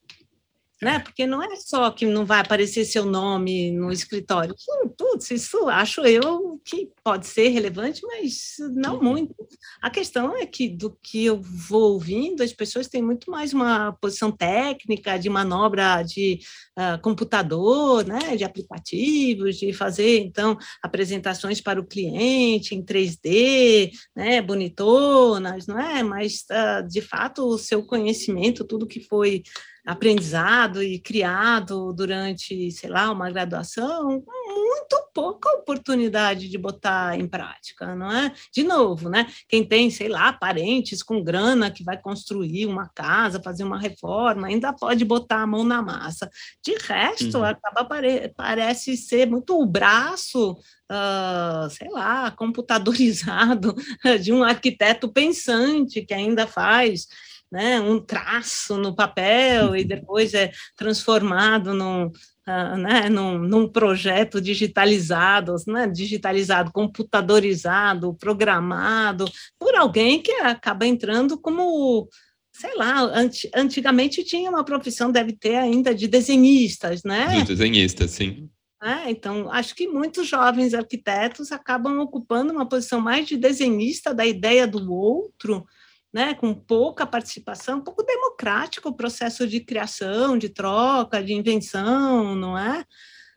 [0.81, 0.97] né?
[0.99, 4.55] Porque não é só que não vai aparecer seu nome no escritório.
[4.97, 9.03] Tudo isso acho eu que pode ser relevante, mas não uhum.
[9.03, 9.35] muito.
[9.81, 13.93] A questão é que do que eu vou ouvindo, as pessoas têm muito mais uma
[14.01, 16.39] posição técnica de manobra de
[16.77, 18.35] uh, computador, né?
[18.35, 24.41] De aplicativos, de fazer então apresentações para o cliente em 3D, né?
[24.41, 26.01] Bonitonas, não é?
[26.01, 29.43] Mas uh, de fato o seu conhecimento, tudo que foi
[29.85, 37.95] aprendizado e criado durante, sei lá, uma graduação, muito pouca oportunidade de botar em prática,
[37.95, 38.31] não é?
[38.53, 39.27] De novo, né?
[39.47, 44.47] Quem tem, sei lá, parentes com grana que vai construir uma casa, fazer uma reforma,
[44.47, 46.29] ainda pode botar a mão na massa.
[46.63, 47.45] De resto, uhum.
[47.45, 50.57] acaba pare parece ser muito o braço
[50.91, 53.73] Uh, sei lá, computadorizado
[54.21, 57.07] de um arquiteto pensante que ainda faz
[57.51, 59.87] né, um traço no papel e uhum.
[59.87, 69.25] depois é transformado num, uh, né, num, num, projeto digitalizado, né, digitalizado, computadorizado, programado,
[69.59, 72.07] por alguém que acaba entrando como
[72.53, 73.09] sei lá,
[73.55, 77.39] antigamente tinha uma profissão, deve ter ainda, de desenhistas, né?
[77.39, 78.49] De desenhistas, sim.
[78.83, 84.25] É, então, acho que muitos jovens arquitetos acabam ocupando uma posição mais de desenhista da
[84.25, 85.65] ideia do outro,
[86.13, 92.36] né, com pouca participação, um pouco democrático o processo de criação, de troca, de invenção,
[92.36, 92.86] não é?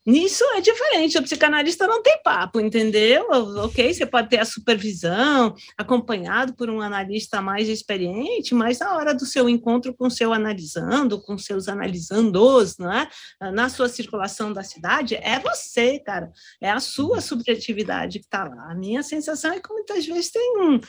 [0.07, 3.27] Nisso é diferente, o psicanalista não tem papo, entendeu?
[3.65, 9.15] Ok, você pode ter a supervisão, acompanhado por um analista mais experiente, mas na hora
[9.15, 13.09] do seu encontro com seu analisando, com seus analisandos, não é?
[13.55, 18.73] na sua circulação da cidade, é você, cara, é a sua subjetividade que está lá.
[18.73, 20.81] A minha sensação é que muitas vezes tem um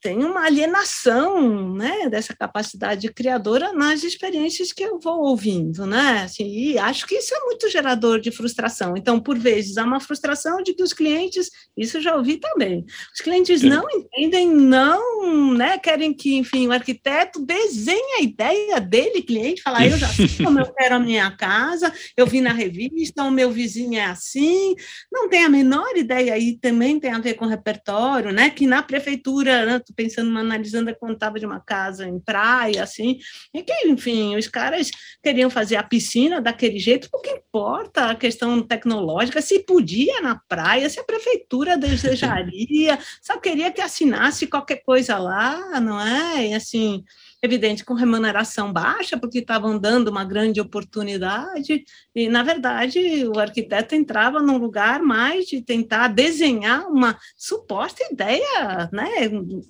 [0.00, 6.22] tem uma alienação né, dessa capacidade criadora nas experiências que eu vou ouvindo, né?
[6.24, 8.94] Assim, e acho que isso é muito gerador de frustração.
[8.96, 12.84] Então, por vezes, há uma frustração de que os clientes, isso eu já ouvi também,
[13.14, 19.22] os clientes não entendem, não né, querem que, enfim, o arquiteto desenhe a ideia dele,
[19.22, 23.22] cliente, falar, eu já sei como eu quero a minha casa, eu vi na revista,
[23.22, 24.74] o meu vizinho é assim,
[25.12, 28.48] não tem a menor ideia, e também tem a ver com repertório, né?
[28.48, 33.18] Que na prefeitura né, tô pensando, analisando quando estava de uma casa em praia, assim,
[33.52, 34.90] e que, enfim, os caras
[35.22, 40.40] queriam fazer a piscina daquele jeito, o que importa a questão tecnológica, se podia na
[40.48, 46.48] praia, se a prefeitura desejaria, só queria que assinasse qualquer coisa lá, não é?
[46.48, 47.04] E assim,
[47.42, 53.94] evidente, com remuneração baixa, porque estavam dando uma grande oportunidade, e, na verdade, o arquiteto
[53.94, 59.08] entrava num lugar mais de tentar desenhar uma suposta ideia, né,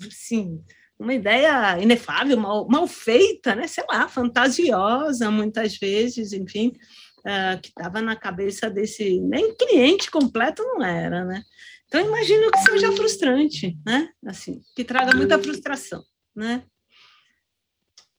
[0.06, 0.60] assim,
[0.98, 6.72] uma ideia inefável, mal, mal feita, né, sei lá, fantasiosa, muitas vezes, enfim,
[7.20, 11.42] uh, que estava na cabeça desse, nem cliente completo não era, né,
[11.90, 14.08] então, imagino que seja frustrante, né?
[14.24, 16.04] Assim, que traga muita frustração,
[16.36, 16.62] né?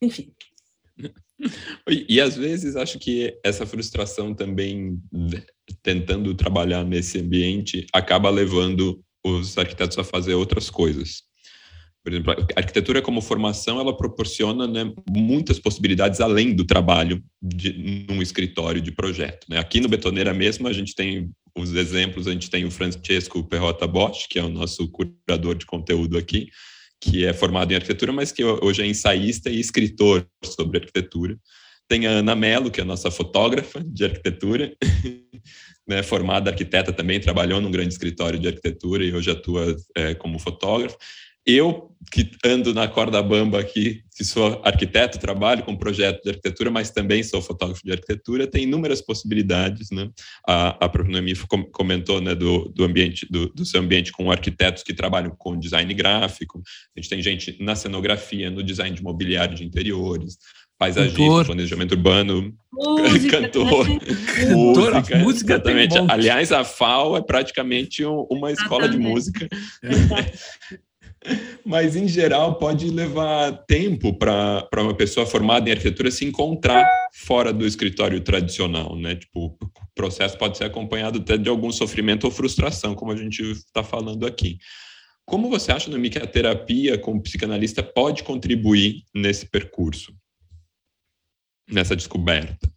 [0.02, 0.32] Enfim.
[2.08, 5.00] E, às vezes acho que essa frustração também,
[5.82, 11.24] tentando trabalhar nesse ambiente, acaba levando os arquitetos a fazer outras coisas.
[12.04, 18.06] Por exemplo, a arquitetura como formação, ela proporciona né, muitas possibilidades além do trabalho de,
[18.10, 19.46] num escritório de projeto.
[19.48, 19.60] Né?
[19.60, 23.86] Aqui no Betoneira mesmo, a gente tem os exemplos, a gente tem o Francesco Perrota
[23.86, 26.50] Bosch, que é o nosso curador de conteúdo aqui,
[27.02, 31.36] que é formado em arquitetura, mas que hoje é ensaísta e escritor sobre arquitetura.
[31.88, 34.72] Tem a Ana Mello, que é a nossa fotógrafa de arquitetura,
[35.86, 40.40] né, formada arquiteta também, trabalhou num grande escritório de arquitetura e hoje atua é, como
[40.40, 40.96] fotógrafo.
[41.45, 46.69] Eu, que ando na corda bamba aqui, que sou arquiteto, trabalho com projeto de arquitetura,
[46.69, 50.10] mas também sou fotógrafo de arquitetura, tem inúmeras possibilidades, né?
[50.47, 51.34] A, a própria Noemi
[51.71, 55.91] comentou, né, do, do ambiente, do, do seu ambiente com arquitetos que trabalham com design
[55.93, 56.62] gráfico,
[56.95, 60.38] a gente tem gente na cenografia, no design de mobiliário de interiores,
[60.77, 63.88] paisagista, planejamento urbano, música, cantor,
[64.49, 65.95] música, música exatamente.
[66.08, 69.47] Aliás, a FAO é praticamente uma escola de música.
[71.64, 77.54] Mas, em geral, pode levar tempo para uma pessoa formada em arquitetura se encontrar fora
[77.54, 79.16] do escritório tradicional, né?
[79.16, 79.58] Tipo, o
[79.94, 84.26] processo pode ser acompanhado até de algum sofrimento ou frustração, como a gente está falando
[84.26, 84.58] aqui.
[85.24, 90.14] Como você acha, Noemi, que a terapia como psicanalista pode contribuir nesse percurso,
[91.70, 92.70] nessa descoberta?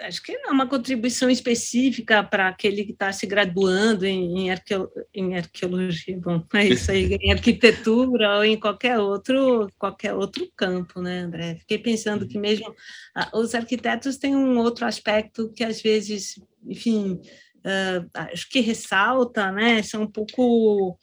[0.00, 4.90] Acho que é uma contribuição específica para aquele que está se graduando em, em, arqueo,
[5.14, 11.00] em, arqueologia, bom, é isso aí, em arquitetura ou em qualquer outro, qualquer outro campo,
[11.00, 11.56] né, André?
[11.56, 12.74] Fiquei pensando que mesmo
[13.14, 17.20] ah, os arquitetos têm um outro aspecto que às vezes, enfim,
[17.58, 20.98] uh, acho que ressalta, né, são um pouco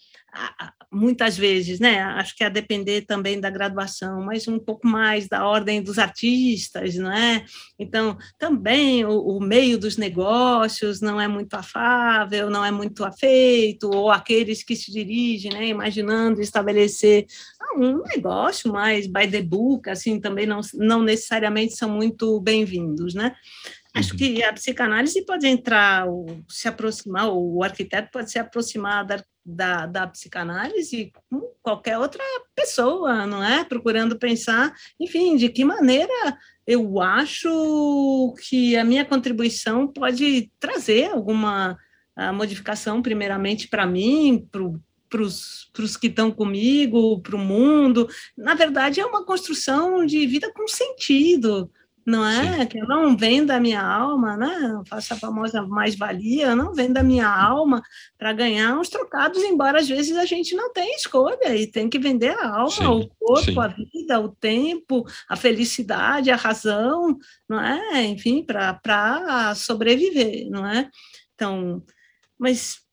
[0.91, 1.99] muitas vezes, né?
[2.01, 6.95] Acho que a depender também da graduação, mas um pouco mais da ordem dos artistas,
[6.95, 7.45] não é?
[7.77, 13.89] Então, também o, o meio dos negócios não é muito afável, não é muito afeito,
[13.93, 17.25] ou aqueles que se dirigem, né, imaginando estabelecer
[17.59, 23.13] ah, um negócio mais by the book, assim, também não, não necessariamente são muito bem-vindos,
[23.13, 23.35] né?
[23.97, 24.17] Acho uhum.
[24.17, 26.05] que a psicanálise pode entrar,
[26.47, 32.23] se aproximar, o arquiteto pode se aproximar da, da, da psicanálise como qualquer outra
[32.55, 33.63] pessoa, não é?
[33.63, 41.77] Procurando pensar, enfim, de que maneira eu acho que a minha contribuição pode trazer alguma
[42.33, 48.07] modificação, primeiramente para mim, para os que estão comigo, para o mundo.
[48.35, 51.71] Na verdade, é uma construção de vida com sentido,
[52.07, 52.61] não é?
[52.61, 52.67] Sim.
[52.67, 54.81] Que eu não vendo a minha alma, né?
[54.87, 57.83] Faço a famosa mais-valia, não vendo a minha alma
[58.17, 61.99] para ganhar uns trocados, embora às vezes a gente não tenha escolha e tem que
[61.99, 63.59] vender a alma, sim, o corpo, sim.
[63.59, 67.17] a vida, o tempo, a felicidade, a razão,
[67.47, 68.05] não é?
[68.05, 70.89] Enfim, para sobreviver, não é?
[71.35, 71.83] Então,
[72.39, 72.86] mas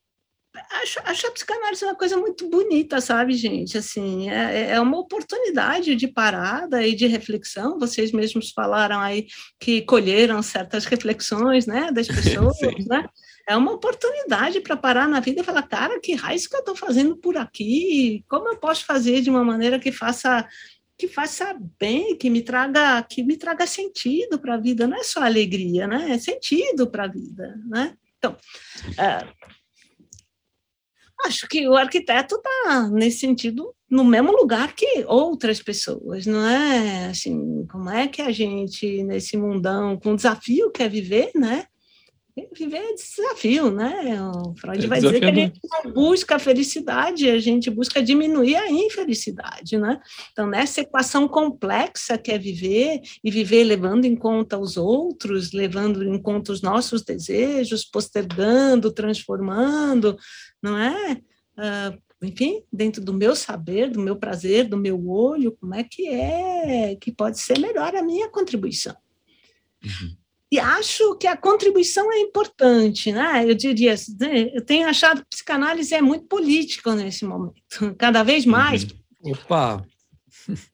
[0.82, 3.76] acho, acho a psicanálise uma coisa muito bonita, sabe, gente?
[3.76, 7.78] Assim, é, é uma oportunidade de parada e de reflexão.
[7.78, 9.26] Vocês mesmos falaram aí
[9.58, 13.08] que colheram certas reflexões, né, das pessoas, né?
[13.46, 16.74] É uma oportunidade para parar na vida e falar, cara, que raiz que eu estou
[16.74, 18.24] fazendo por aqui?
[18.26, 20.46] Como eu posso fazer de uma maneira que faça
[20.96, 25.02] que faça bem, que me traga, que me traga sentido para a vida, não é
[25.02, 26.12] só alegria, né?
[26.12, 27.96] É sentido para a vida, né?
[28.16, 28.36] Então,
[28.96, 29.26] é,
[31.24, 37.06] Acho que o arquiteto está, nesse sentido, no mesmo lugar que outras pessoas, não é?
[37.06, 41.66] Assim, como é que a gente, nesse mundão, com desafio quer viver, né?
[42.52, 44.20] Viver é desafio, né?
[44.20, 48.02] O Freud é vai dizer que a gente não busca a felicidade, a gente busca
[48.02, 50.00] diminuir a infelicidade, né?
[50.32, 56.02] Então, nessa equação complexa que é viver, e viver levando em conta os outros, levando
[56.02, 60.16] em conta os nossos desejos, postergando, transformando,
[60.60, 61.20] não é?
[61.56, 66.08] Uh, enfim, dentro do meu saber, do meu prazer, do meu olho, como é que
[66.08, 68.96] é que pode ser melhor a minha contribuição.
[69.84, 70.23] Uhum.
[70.54, 73.44] E acho que a contribuição é importante, né?
[73.44, 74.50] Eu diria, né?
[74.54, 77.56] eu tenho achado que a psicanálise é muito política nesse momento,
[77.98, 78.84] cada vez mais.
[78.84, 79.32] Uhum.
[79.32, 79.84] Opa!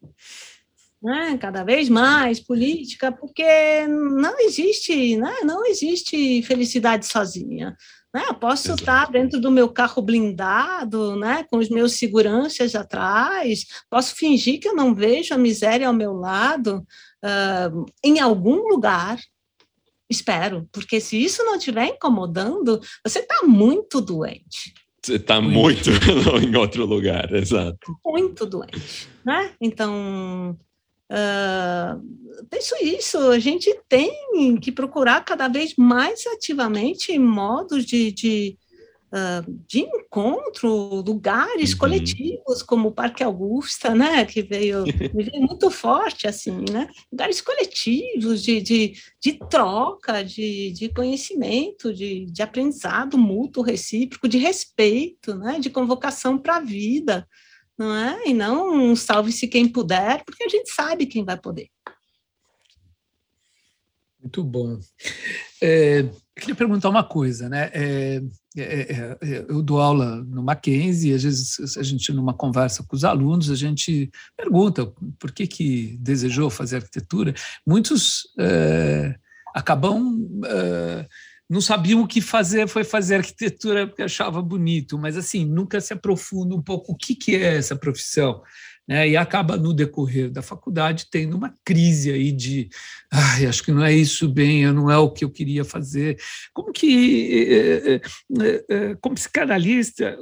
[1.02, 1.38] Né?
[1.38, 5.34] Cada vez mais política, porque não existe, né?
[5.44, 7.74] não existe felicidade sozinha.
[8.14, 8.22] Né?
[8.28, 8.82] Eu posso Exato.
[8.82, 11.46] estar dentro do meu carro blindado, né?
[11.50, 16.12] com os meus seguranças atrás, posso fingir que eu não vejo a miséria ao meu
[16.12, 16.86] lado,
[17.24, 19.18] uh, em algum lugar,
[20.10, 24.74] espero, porque se isso não estiver incomodando, você está muito doente.
[25.02, 25.88] Você está muito
[26.42, 27.96] em outro lugar, exato.
[28.04, 29.52] Muito doente, né?
[29.60, 30.58] Então,
[31.10, 34.12] Uh, penso isso, a gente tem
[34.62, 38.56] que procurar cada vez mais ativamente modos de, de,
[39.12, 41.78] uh, de encontro, lugares uhum.
[41.78, 48.42] coletivos, como o Parque Augusta, né, que veio, veio muito forte, assim, né, lugares coletivos
[48.42, 55.58] de, de, de troca, de, de conhecimento, de, de aprendizado mútuo, recíproco, de respeito, né,
[55.58, 57.26] de convocação para a vida,
[57.76, 58.28] não é?
[58.28, 61.68] E não um salve-se quem puder, porque a gente sabe quem vai poder.
[64.20, 64.78] Muito bom.
[65.62, 66.02] É,
[66.36, 67.70] queria perguntar uma coisa, né?
[67.72, 68.20] É,
[68.56, 72.96] é, é, é, eu dou aula no Mackenzie, às vezes a gente, numa conversa com
[72.96, 77.32] os alunos, a gente pergunta por que, que desejou fazer arquitetura.
[77.66, 79.14] Muitos é,
[79.54, 80.40] acabam.
[80.46, 81.06] É,
[81.48, 85.92] não sabiam o que fazer, foi fazer arquitetura porque achava bonito, mas assim, nunca se
[85.92, 88.40] aprofunda um pouco o que, que é essa profissão
[88.90, 92.68] né, e acaba no decorrer da faculdade tendo uma crise aí de
[93.12, 96.20] Ai, acho que não é isso bem, não é o que eu queria fazer.
[96.52, 98.00] Como que,
[99.00, 100.18] como psicanalista,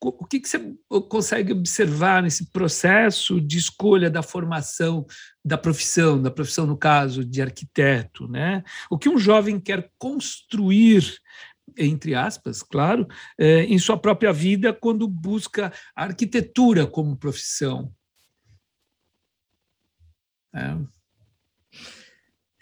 [0.00, 0.72] o que você
[1.08, 5.04] consegue observar nesse processo de escolha da formação
[5.44, 8.62] da profissão, da profissão no caso de arquiteto, né?
[8.88, 11.18] O que um jovem quer construir
[11.78, 13.06] entre aspas, claro,
[13.38, 17.90] em sua própria vida quando busca a arquitetura como profissão.
[20.54, 20.92] É.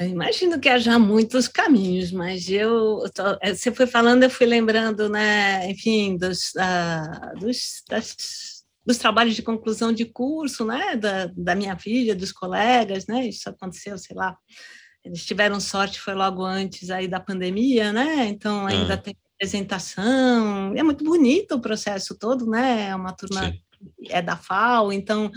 [0.01, 4.47] Eu imagino que haja muitos caminhos, mas eu, tô, é, você foi falando, eu fui
[4.47, 8.17] lembrando, né, enfim, dos, uh, dos, das,
[8.87, 13.51] dos trabalhos de conclusão de curso, né, da, da minha filha, dos colegas, né, isso
[13.51, 14.35] aconteceu, sei lá,
[15.05, 18.97] eles tiveram sorte, foi logo antes aí da pandemia, né, então ainda ah.
[18.97, 23.61] tem apresentação, é muito bonito o processo todo, né, é uma turma Sim
[24.09, 25.31] é da FAO, então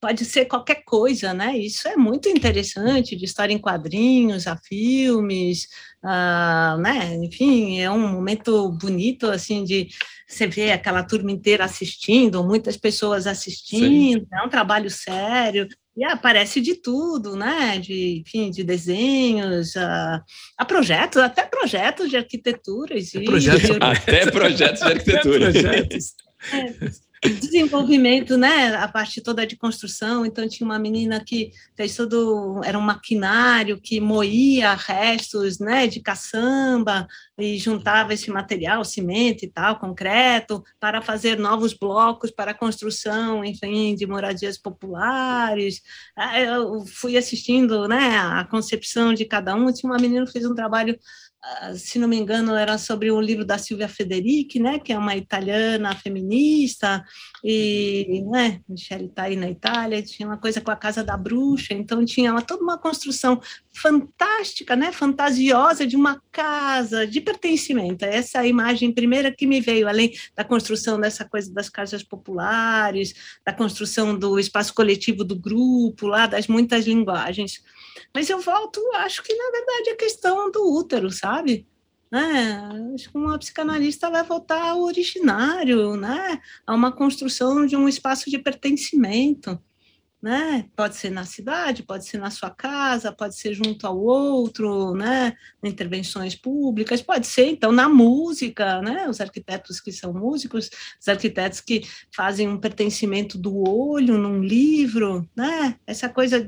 [0.00, 1.56] pode ser qualquer coisa, né?
[1.56, 5.66] Isso é muito interessante, de história em quadrinhos, a filmes,
[6.02, 7.14] uh, né?
[7.16, 9.88] Enfim, é um momento bonito, assim, de
[10.26, 14.26] você ver aquela turma inteira assistindo, muitas pessoas assistindo, Sim.
[14.32, 17.78] é um trabalho sério, e aparece de tudo, né?
[17.78, 20.22] De, enfim, de desenhos, a,
[20.56, 22.96] a projetos, até projetos de arquitetura.
[22.96, 23.76] Existe.
[23.80, 25.52] Até projetos de arquitetura.
[25.52, 26.14] Projetos.
[26.52, 32.62] É desenvolvimento, né, a parte toda de construção, então tinha uma menina que fez todo,
[32.64, 37.06] era um maquinário que moía restos, né, de caçamba
[37.38, 43.94] e juntava esse material, cimento e tal, concreto, para fazer novos blocos para construção, enfim,
[43.94, 45.82] de moradias populares.
[46.16, 50.46] Ah, eu fui assistindo, né, a concepção de cada um, tinha uma menina que fez
[50.46, 50.98] um trabalho
[51.74, 55.16] se não me engano, era sobre um livro da Silvia Federici, né, que é uma
[55.16, 57.02] italiana feminista,
[57.42, 61.72] e né, Michelle está aí na Itália, tinha uma coisa com a Casa da Bruxa,
[61.72, 63.40] então tinha uma, toda uma construção
[63.72, 68.04] fantástica, né, fantasiosa de uma casa, de pertencimento.
[68.04, 72.02] Essa é a imagem primeira que me veio, além da construção dessa coisa das casas
[72.02, 73.14] populares,
[73.44, 77.62] da construção do espaço coletivo do grupo, lá das muitas linguagens.
[78.14, 81.66] Mas eu volto, acho que na verdade é questão do útero, sabe?
[82.10, 82.68] Né?
[82.92, 86.40] Acho que uma psicanalista vai voltar ao originário, né?
[86.66, 89.60] a uma construção de um espaço de pertencimento.
[90.20, 90.68] Né?
[90.76, 95.32] Pode ser na cidade, pode ser na sua casa, pode ser junto ao outro, né?
[95.64, 99.08] Intervenções públicas, pode ser então na música, né?
[99.08, 100.68] Os arquitetos que são músicos,
[101.00, 101.84] os arquitetos que
[102.14, 105.76] fazem um pertencimento do olho num livro, né?
[105.86, 106.46] Essa coisa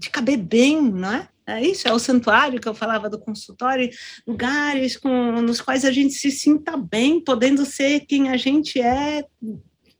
[0.00, 1.28] de caber bem, não é?
[1.46, 3.90] É isso, é o santuário que eu falava do consultório,
[4.26, 9.24] lugares com, nos quais a gente se sinta bem, podendo ser quem a gente é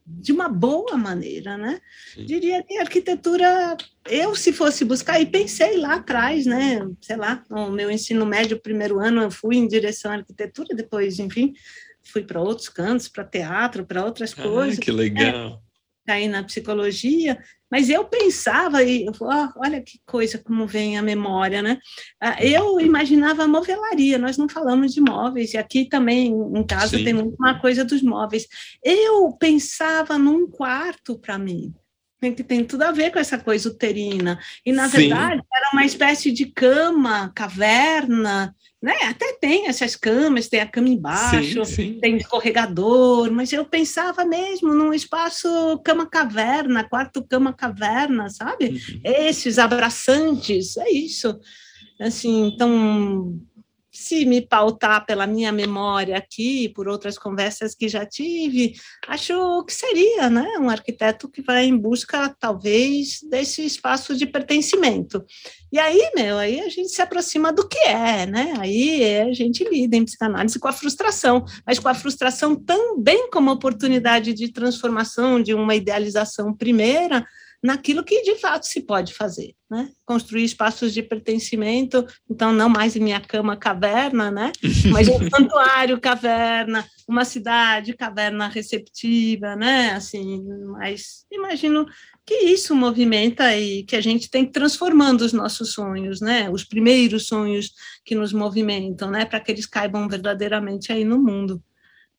[0.06, 1.80] de uma boa maneira, né?
[2.14, 2.24] Sim.
[2.24, 3.76] Diria que arquitetura,
[4.08, 6.80] eu se fosse buscar, e pensei lá atrás, né?
[7.00, 11.18] Sei lá, no meu ensino médio, primeiro ano, eu fui em direção à arquitetura, depois,
[11.18, 11.52] enfim,
[12.02, 14.78] fui para outros cantos, para teatro, para outras ah, coisas.
[14.78, 15.62] Que legal!
[15.66, 15.69] É,
[16.06, 17.38] caí na psicologia,
[17.70, 19.06] mas eu pensava, e
[19.56, 21.78] olha que coisa como vem a memória, né?
[22.20, 27.04] Ah, eu imaginava movelaria, nós não falamos de móveis, e aqui também em casa Sim.
[27.04, 28.46] tem muito uma coisa dos móveis.
[28.82, 31.72] Eu pensava num quarto para mim,
[32.28, 34.38] que tem tudo a ver com essa coisa uterina.
[34.64, 34.98] E, na Sim.
[34.98, 38.94] verdade, era uma espécie de cama, caverna, né?
[39.08, 41.98] Até tem essas camas, tem a cama embaixo, sim, sim.
[42.00, 45.48] tem escorregador, mas eu pensava mesmo num espaço
[45.82, 48.66] cama-caverna, quarto cama-caverna, sabe?
[48.68, 49.00] Uhum.
[49.02, 51.38] Esses abraçantes, é isso.
[51.98, 53.38] Assim, então,
[53.90, 58.74] se me pautar pela minha memória aqui, por outras conversas que já tive,
[59.08, 65.24] acho que seria né, um arquiteto que vai em busca, talvez, desse espaço de pertencimento.
[65.72, 68.54] E aí, meu, aí a gente se aproxima do que é, né?
[68.58, 73.30] Aí é, a gente lida em psicanálise com a frustração, mas com a frustração também
[73.30, 77.24] como oportunidade de transformação de uma idealização primeira
[77.62, 79.90] naquilo que de fato se pode fazer, né?
[80.04, 84.50] Construir espaços de pertencimento, então não mais em minha cama caverna, né?
[84.90, 89.90] Mas um santuário caverna, uma cidade caverna receptiva, né?
[89.92, 90.42] Assim,
[90.78, 91.86] mas imagino
[92.24, 96.48] que isso movimenta e que a gente tem transformando os nossos sonhos, né?
[96.48, 97.72] Os primeiros sonhos
[98.04, 99.24] que nos movimentam, né?
[99.24, 101.62] Para que eles caibam verdadeiramente aí no mundo.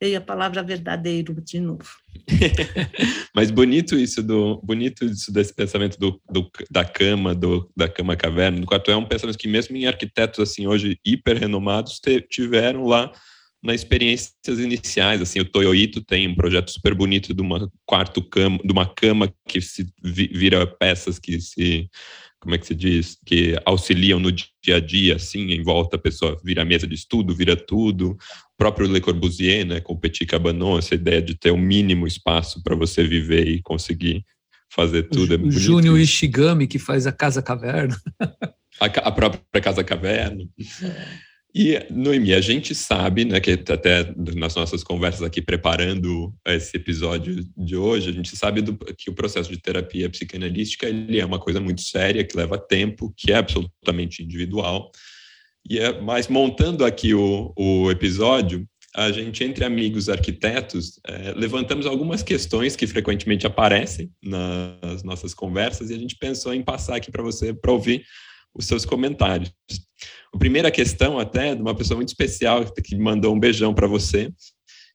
[0.01, 1.87] Veio a palavra verdadeiro de novo.
[3.35, 8.15] Mas bonito isso do bonito isso desse pensamento do, do, da cama, do, da cama
[8.15, 12.85] caverna, do quarto é um pensamento que mesmo em arquitetos assim hoje hiper renomados tiveram
[12.85, 13.11] lá
[13.63, 18.57] nas experiências iniciais, assim, o Toyoito tem um projeto super bonito de uma quarto cama,
[18.63, 21.87] de uma cama que se vira peças que se
[22.39, 25.99] como é que se diz, que auxiliam no dia a dia, assim, em volta a
[25.99, 28.17] pessoa vira mesa de estudo, vira tudo.
[28.61, 32.05] O próprio Le Corbusier, né, com o Petit Cabanon, essa ideia de ter um mínimo
[32.05, 34.23] espaço para você viver e conseguir
[34.71, 35.31] fazer tudo.
[35.31, 37.97] O, é o Júnior Ishigami, que faz a Casa Caverna.
[38.79, 40.43] a, a própria Casa Caverna.
[41.55, 47.43] E, Noemi, a gente sabe, né, que até nas nossas conversas aqui preparando esse episódio
[47.57, 51.39] de hoje, a gente sabe do, que o processo de terapia psicanalística ele é uma
[51.39, 54.91] coisa muito séria, que leva tempo, que é absolutamente individual.
[55.69, 61.85] E é, mas montando aqui o, o episódio, a gente, entre amigos arquitetos, é, levantamos
[61.85, 67.09] algumas questões que frequentemente aparecem nas nossas conversas e a gente pensou em passar aqui
[67.09, 68.03] para você para ouvir
[68.53, 69.53] os seus comentários.
[70.33, 74.31] A primeira questão, até, de uma pessoa muito especial que mandou um beijão para você,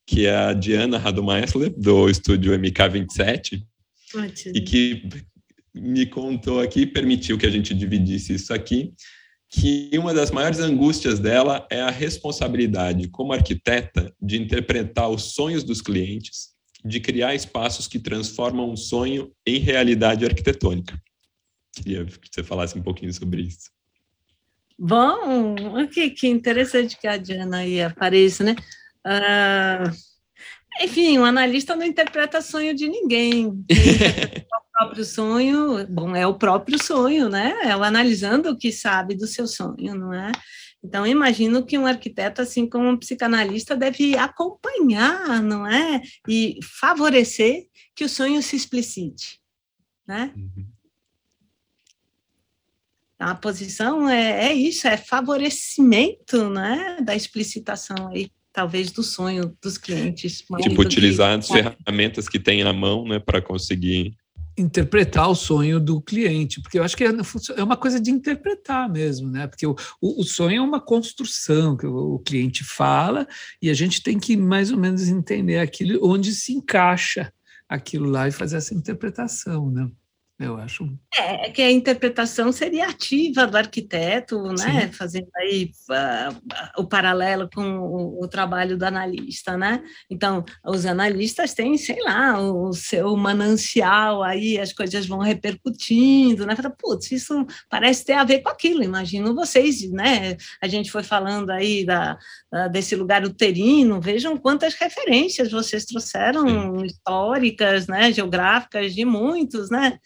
[0.07, 3.63] que é a Diana Radomeister, do estúdio MK27,
[4.55, 5.09] e que
[5.75, 8.93] me contou aqui, permitiu que a gente dividisse isso aqui,
[9.49, 15.63] que uma das maiores angústias dela é a responsabilidade, como arquiteta, de interpretar os sonhos
[15.63, 16.51] dos clientes,
[16.85, 21.01] de criar espaços que transformam um sonho em realidade arquitetônica.
[21.75, 23.71] Queria que você falasse um pouquinho sobre isso.
[24.79, 25.55] Bom,
[25.91, 28.55] que, que interessante que a Diana aí apareça, né?
[29.05, 29.91] Ah,
[30.81, 33.47] enfim, o um analista não interpreta sonho de ninguém.
[33.47, 37.55] o próprio sonho, bom, é o próprio sonho, né?
[37.65, 40.33] É o analisando o que sabe do seu sonho, não é?
[40.83, 46.01] Então, imagino que um arquiteto, assim como um psicanalista, deve acompanhar, não é?
[46.29, 49.41] E favorecer que o sonho se explicite,
[50.07, 50.33] né?
[50.37, 50.67] Uhum.
[53.19, 59.77] A posição é, é isso, é favorecimento né, da explicitação aí, talvez do sonho dos
[59.77, 60.43] clientes.
[60.63, 64.17] Tipo, utilizar as ferramentas que tem na mão né, para conseguir
[64.57, 67.13] interpretar o sonho do cliente, porque eu acho que é,
[67.55, 69.47] é uma coisa de interpretar mesmo, né?
[69.47, 73.29] Porque o, o, sonho é uma construção que o, o, cliente fala
[73.61, 77.31] e a gente tem que mais ou menos entender aquilo onde se encaixa
[77.69, 79.87] aquilo lá e fazer essa interpretação, né?
[80.39, 80.87] Eu acho.
[81.19, 84.87] É, que a interpretação seria ativa do arquiteto, né?
[84.87, 84.93] Sim.
[84.93, 89.83] Fazendo aí uh, o paralelo com o, o, trabalho do analista, né?
[90.11, 96.45] Então, os analistas têm, sei lá, o, o seu manancial aí, as coisas vão repercutindo,
[96.45, 96.55] né?
[96.55, 100.37] Fala, putz, isso parece ter a ver com aquilo, imagino vocês, né?
[100.63, 102.19] A gente foi falando aí da,
[102.53, 106.85] da desse lugar uterino, vejam quantas referências vocês trouxeram, Sim.
[106.85, 108.13] históricas, né?
[108.13, 109.99] Geográficas, de muitos, né?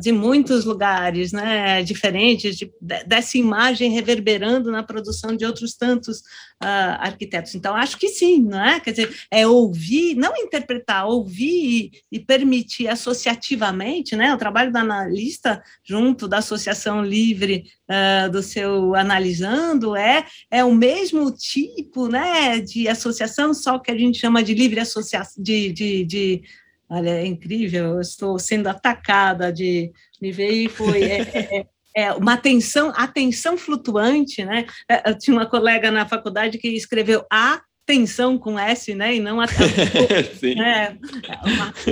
[0.00, 2.72] De muitos lugares, né, diferentes, de,
[3.06, 6.18] dessa imagem reverberando na produção de outros tantos
[6.62, 7.54] uh, arquitetos.
[7.54, 8.80] Então, acho que sim, não é?
[8.80, 14.34] Quer dizer, é ouvir, não interpretar, ouvir e, e permitir associativamente, né?
[14.34, 20.74] O trabalho do analista junto da associação livre uh, do seu analisando é, é o
[20.74, 26.04] mesmo tipo, né, de associação, só que a gente chama de livre associação, de, de,
[26.04, 26.42] de
[26.90, 31.02] Olha, é incrível, eu estou sendo atacada de e foi.
[31.04, 34.66] É, é, é, uma atenção, atenção flutuante, né?
[34.88, 39.16] É, eu tinha uma colega na faculdade que escreveu a tensão com S, né?
[39.16, 39.46] E não a.
[40.38, 40.56] Sim.
[40.56, 40.98] Né?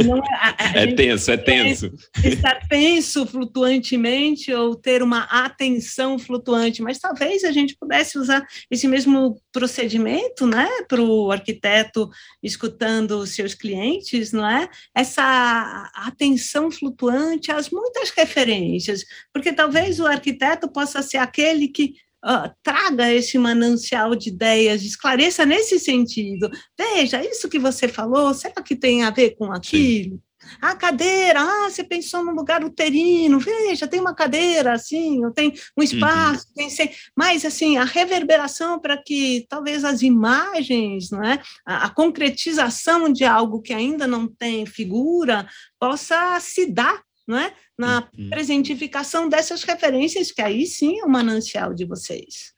[0.04, 1.90] Não é, é tenso, é tenso.
[2.22, 8.86] Estar tenso flutuantemente ou ter uma atenção flutuante, mas talvez a gente pudesse usar esse
[8.86, 10.68] mesmo procedimento, né?
[10.86, 12.10] Para o arquiteto
[12.42, 14.68] escutando os seus clientes, não é?
[14.94, 21.94] Essa atenção flutuante às muitas referências, porque talvez o arquiteto possa ser aquele que
[22.24, 26.50] uh, traga esse manancial de ideias, esclareça nesse sentido.
[26.78, 30.16] Veja, isso que você falou, será que tem a ver com aquilo?
[30.16, 30.20] Sim.
[30.60, 35.54] A cadeira, ah, você pensou num lugar uterino, veja, tem uma cadeira assim, tenho um
[35.78, 35.82] uhum.
[35.82, 36.54] espaço, uhum.
[36.54, 41.40] pensei, mas assim, a reverberação para que talvez as imagens, não é?
[41.64, 45.48] A, a, concretização de algo que ainda não tem figura
[45.78, 47.52] possa se dar, não é?
[47.78, 48.30] Na uhum.
[48.30, 52.55] presentificação dessas referências, que aí sim é o manancial de vocês.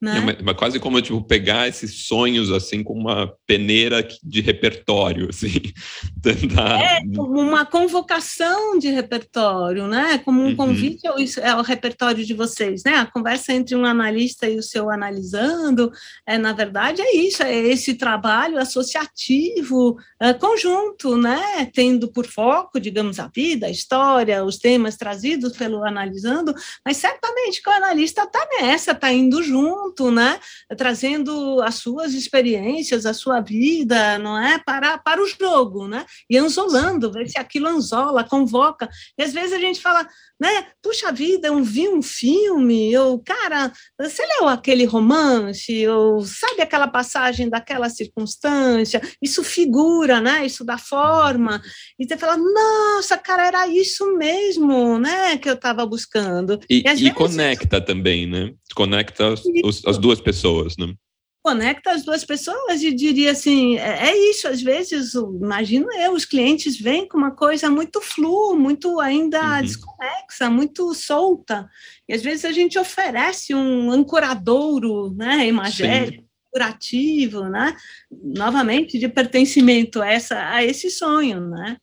[0.00, 0.20] Né?
[0.20, 5.60] mas, mas, quase como tipo pegar esses sonhos assim com uma peneira de repertório, assim,
[6.22, 6.80] tentar...
[6.80, 10.18] É como uma convocação de repertório, né?
[10.18, 10.56] Como um uhum.
[10.56, 11.16] convite ao,
[11.56, 12.94] ao, repertório de vocês, né?
[12.94, 15.90] A conversa entre um analista e o seu analisando,
[16.24, 21.68] é na verdade é isso, é esse trabalho associativo é, conjunto, né?
[21.74, 26.54] Tendo por foco, digamos, a vida, a história, os temas trazidos pelo analisando,
[26.86, 30.38] mas certamente que o analista está nessa, está indo junto né?
[30.76, 34.58] Trazendo as suas experiências, a sua vida, não é?
[34.58, 36.04] Para, para o jogo, né?
[36.28, 38.88] E anzolando, ver se aquilo anzola, convoca.
[39.18, 40.06] E às vezes a gente fala,
[40.40, 40.66] né?
[40.82, 46.86] Puxa vida, eu vi um filme, ou, cara, você leu aquele romance, ou sabe aquela
[46.86, 50.46] passagem daquela circunstância, isso figura, né?
[50.46, 51.60] Isso dá forma,
[51.98, 55.36] e você fala, nossa, cara, era isso mesmo, né?
[55.38, 56.60] Que eu estava buscando.
[56.70, 58.52] E, e, e conecta também, né?
[58.74, 59.30] Conecta
[59.64, 60.94] os, as duas pessoas, né?
[61.48, 66.26] conecta as duas pessoas e diria assim, é, é, isso, às vezes, imagino eu, os
[66.26, 69.62] clientes vêm com uma coisa muito flu, muito ainda uhum.
[69.62, 71.66] desconexa, muito solta,
[72.06, 77.74] e às vezes a gente oferece um ancoradouro, né, imagético, curativo, né,
[78.10, 81.78] novamente, de pertencimento a, essa, a esse sonho, né.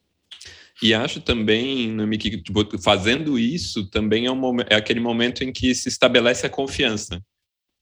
[0.79, 5.51] E acho também, Nami, que tipo, fazendo isso também é, um, é aquele momento em
[5.51, 7.19] que se estabelece a confiança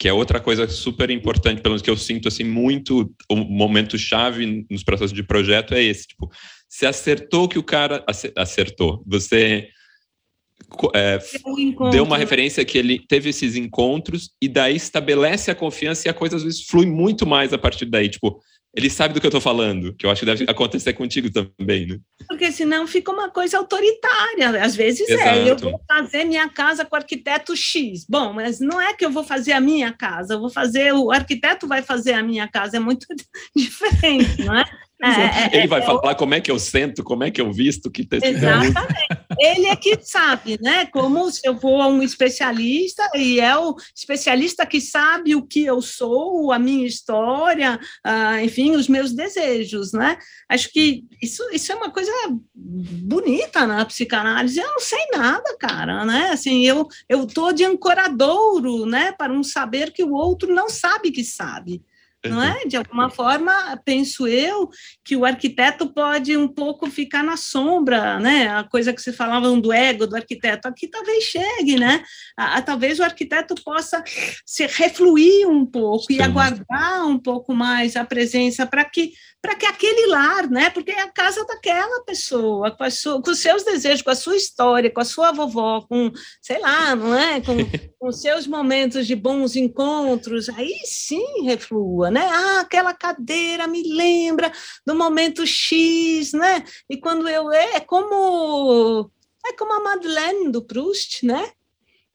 [0.03, 3.97] que é outra coisa super importante, pelo menos que eu sinto assim muito, o momento
[3.97, 6.29] chave nos processos de projeto é esse, tipo,
[6.67, 8.03] você acertou que o cara
[8.35, 9.69] acertou, você
[10.93, 16.05] é, um deu uma referência que ele teve esses encontros e daí estabelece a confiança
[16.05, 18.41] e a coisa às vezes flui muito mais a partir daí, tipo,
[18.75, 21.85] ele sabe do que eu estou falando, que eu acho que deve acontecer contigo também,
[21.85, 21.99] né?
[22.27, 24.63] Porque senão fica uma coisa autoritária.
[24.63, 25.29] Às vezes Exato.
[25.29, 28.05] é, eu vou fazer minha casa com o arquiteto X.
[28.09, 31.11] Bom, mas não é que eu vou fazer a minha casa, eu vou fazer, o
[31.11, 33.05] arquiteto vai fazer a minha casa, é muito
[33.55, 34.63] diferente, não é?
[35.03, 37.51] É, é, ele vai é, falar como é que eu sento, como é que eu
[37.51, 38.73] visto, que Exatamente.
[39.37, 40.85] ele é que sabe, né?
[40.85, 45.65] Como se eu vou a um especialista e é o especialista que sabe o que
[45.65, 47.77] eu sou, a minha história,
[48.07, 50.17] uh, enfim, os meus desejos, né?
[50.47, 52.11] Acho que isso, isso é uma coisa
[52.55, 54.57] bonita na psicanálise.
[54.57, 56.29] Eu não sei nada, cara, né?
[56.31, 59.11] Assim, eu eu tô de ancoradouro, né?
[59.11, 61.81] Para um saber que o outro não sabe que sabe
[62.29, 62.65] não é?
[62.65, 64.69] De alguma forma, penso eu
[65.03, 68.47] que o arquiteto pode um pouco ficar na sombra, né?
[68.47, 72.03] A coisa que se falavam do ego do arquiteto, aqui talvez chegue, né?
[72.37, 74.03] A, a, talvez o arquiteto possa
[74.45, 76.15] se refluir um pouco Sim.
[76.15, 79.13] e aguardar um pouco mais a presença para que
[79.43, 80.69] para que aquele lar, né?
[80.69, 84.37] Porque é a casa daquela pessoa, com, sua, com os seus desejos, com a sua
[84.37, 87.41] história, com a sua vovó, com, sei lá, não é?
[87.41, 87.57] Com,
[87.99, 92.25] com seus momentos de bons encontros, aí sim reflua, né?
[92.25, 94.49] Ah, aquela cadeira me lembra
[94.87, 96.63] do momento X, né?
[96.89, 99.11] E quando eu é, é como
[99.45, 101.51] é como a Madeleine do Proust, né?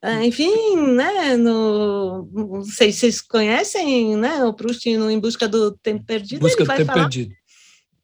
[0.01, 5.77] Ah, enfim, né, no, não sei se vocês conhecem, né, o Proust Em Busca do
[5.77, 7.33] Tempo Perdido, busca ele vai falar, perdido.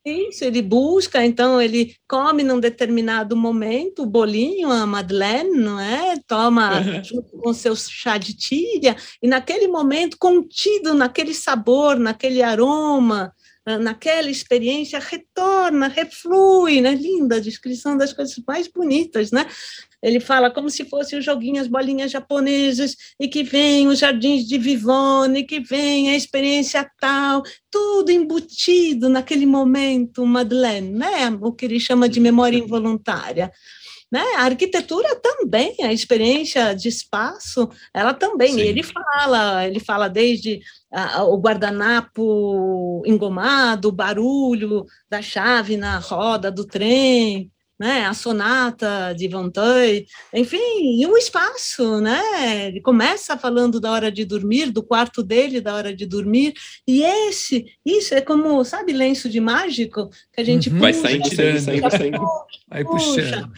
[0.06, 6.16] Isso, ele busca, então ele come num determinado momento o bolinho, a Madeleine, não é?
[6.28, 13.34] Toma junto com seu chá de tilha, e naquele momento, contido naquele sabor, naquele aroma,
[13.66, 16.94] ah, naquela experiência, retorna, reflui, né?
[16.94, 19.48] Linda a descrição das coisas mais bonitas, né?
[20.06, 24.48] Ele fala como se fossem os joguinhos, as bolinhas japonesas, e que vem os jardins
[24.48, 27.42] de Vivone, que vem a experiência tal,
[27.72, 31.36] tudo embutido naquele momento, Madeleine, né?
[31.42, 33.52] o que ele chama de memória involuntária.
[34.12, 34.22] Né?
[34.38, 38.54] A arquitetura também, a experiência de espaço, ela também.
[38.54, 38.62] Sim.
[38.62, 40.62] Ele fala, ele fala desde
[40.94, 49.14] ah, o guardanapo engomado, o barulho da chave na roda do trem, né, a sonata
[49.14, 54.84] de Vinteuil, enfim, e o espaço, né, ele começa falando da hora de dormir, do
[54.84, 56.54] quarto dele, da hora de dormir,
[56.88, 60.80] e esse, isso é como, sabe, lenço de mágico, que a gente uhum.
[60.80, 62.28] puxa, vai saindo, saindo, saindo, saindo.
[62.70, 63.52] Vai puxando.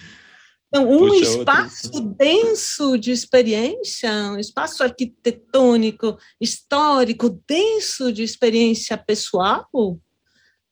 [0.68, 2.16] Então, um Puxa espaço outro.
[2.18, 9.68] denso de experiência, um espaço arquitetônico, histórico, denso de experiência pessoal,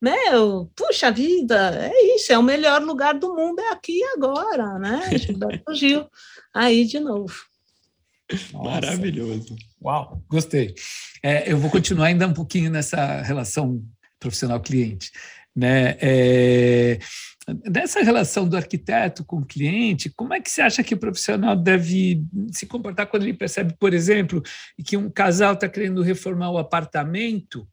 [0.06, 4.78] meu, puxa vida, é isso, é o melhor lugar do mundo, é aqui e agora,
[4.78, 5.18] né?
[5.18, 6.06] Gilberto Gil,
[6.54, 7.34] aí de novo.
[8.54, 8.70] Nossa.
[8.70, 9.56] Maravilhoso.
[9.84, 10.76] Uau, gostei.
[11.24, 13.84] É, eu vou continuar ainda um pouquinho nessa relação
[14.20, 15.12] profissional-cliente.
[15.56, 15.98] Né?
[16.00, 17.00] É,
[17.48, 21.56] Dessa relação do arquiteto com o cliente, como é que você acha que o profissional
[21.56, 24.42] deve se comportar quando ele percebe, por exemplo,
[24.84, 27.68] que um casal está querendo reformar o apartamento,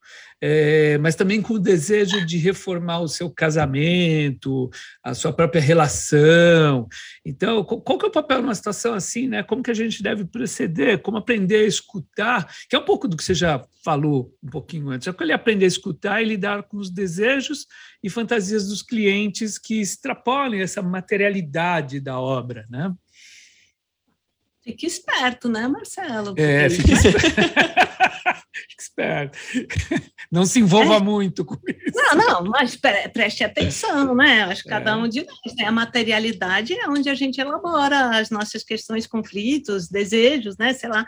[0.45, 4.69] é, mas também com o desejo de reformar o seu casamento,
[5.01, 6.89] a sua própria relação?
[7.25, 9.45] Então, qual que é o papel numa situação assim, né?
[9.45, 11.01] Como que a gente deve proceder?
[11.01, 12.53] Como aprender a escutar?
[12.69, 15.07] Que é um pouco do que você já falou um pouquinho antes.
[15.07, 17.69] É ele aprender a escutar e lidar com os desejos
[18.03, 22.93] e fantasias dos clientes que extrapolem essa materialidade da obra, né?
[24.65, 26.35] Fique esperto, né, Marcelo?
[26.37, 27.92] É, fique esperto.
[28.79, 29.39] esperto.
[30.31, 31.01] Não se envolva é.
[31.01, 32.17] muito com isso.
[32.17, 32.77] Não, não, mas
[33.13, 34.45] preste atenção, né?
[34.45, 34.95] Acho que cada é.
[34.95, 39.89] um de nós tem a materialidade é onde a gente elabora as nossas questões, conflitos,
[39.89, 40.73] desejos, né?
[40.73, 41.07] Sei lá.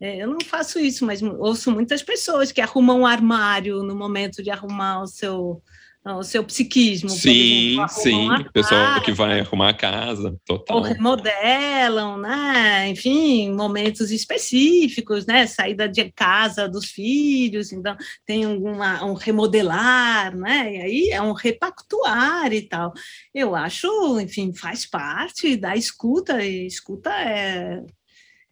[0.00, 4.42] É, eu não faço isso, mas ouço muitas pessoas que arrumam um armário no momento
[4.42, 5.62] de arrumar o seu
[6.04, 7.08] o seu psiquismo.
[7.08, 10.78] Sim, exemplo, sim, o pessoal que vai arrumar a casa, total.
[10.78, 12.88] Ou remodelam, né?
[12.88, 15.46] Enfim, momentos específicos, né?
[15.46, 17.96] Saída de casa dos filhos, então
[18.26, 20.74] tem uma, um remodelar, né?
[20.74, 22.92] E aí é um repactuar e tal.
[23.32, 27.80] Eu acho, enfim, faz parte da escuta, e escuta é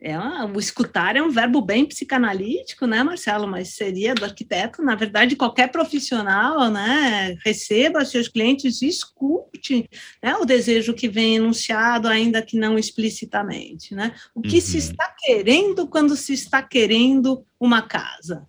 [0.00, 3.46] é uma, o escutar é um verbo bem psicanalítico, né, Marcelo?
[3.46, 7.36] Mas seria do arquiteto, na verdade, qualquer profissional, né?
[7.44, 9.88] Receba seus clientes, escute
[10.22, 14.14] né, o desejo que vem enunciado, ainda que não explicitamente, né?
[14.34, 14.60] O que uhum.
[14.60, 18.46] se está querendo quando se está querendo uma casa.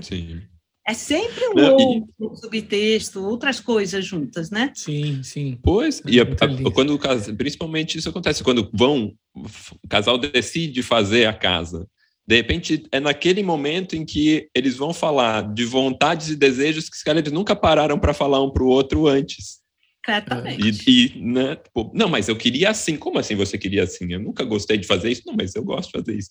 [0.00, 0.42] Sim.
[0.88, 2.36] É sempre um Não, outro e...
[2.36, 4.70] subtexto, outras coisas juntas, né?
[4.72, 5.58] Sim, sim.
[5.60, 6.96] Pois, e a, a, quando
[7.36, 11.88] principalmente isso acontece quando vão, o casal decide fazer a casa.
[12.24, 17.10] De repente, é naquele momento em que eles vão falar de vontades e desejos que,
[17.10, 19.60] eles nunca pararam para falar um para o outro antes.
[20.06, 20.84] Exatamente.
[20.88, 22.96] E, e né, tipo, não, mas eu queria assim.
[22.96, 24.12] Como assim você queria assim?
[24.12, 25.22] Eu nunca gostei de fazer isso.
[25.26, 26.30] Não, mas eu gosto de fazer isso.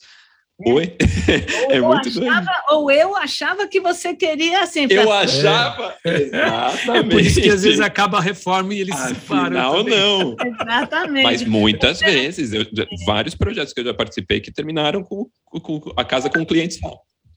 [0.58, 0.96] Oi?
[1.66, 4.88] Ou, é muito achava, ou eu achava que você queria assim.
[4.90, 5.96] Eu achava.
[6.06, 6.16] É.
[6.16, 6.98] Exatamente.
[6.98, 9.50] É por isso que às vezes acaba a reforma e eles se separam.
[9.50, 10.36] Não, não.
[10.40, 11.24] Exatamente.
[11.24, 12.66] Mas muitas vezes, eu,
[13.06, 16.80] vários projetos que eu já participei que terminaram com, com, com a casa com clientes.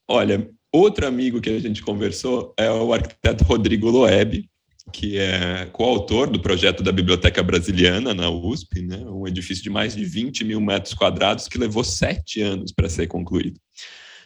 [0.07, 4.49] Olha, outro amigo que a gente conversou é o arquiteto Rodrigo Loeb,
[4.93, 8.99] que é coautor do projeto da Biblioteca Brasiliana na USP, né?
[8.99, 13.07] um edifício de mais de 20 mil metros quadrados que levou sete anos para ser
[13.07, 13.61] concluído.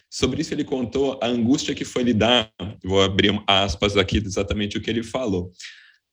[0.09, 2.51] Sobre isso, ele contou a angústia que foi lidar,
[2.83, 5.51] vou abrir aspas aqui exatamente o que ele falou,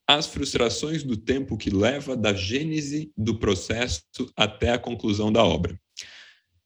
[0.09, 4.03] as frustrações do tempo que leva da gênese do processo
[4.34, 5.78] até a conclusão da obra.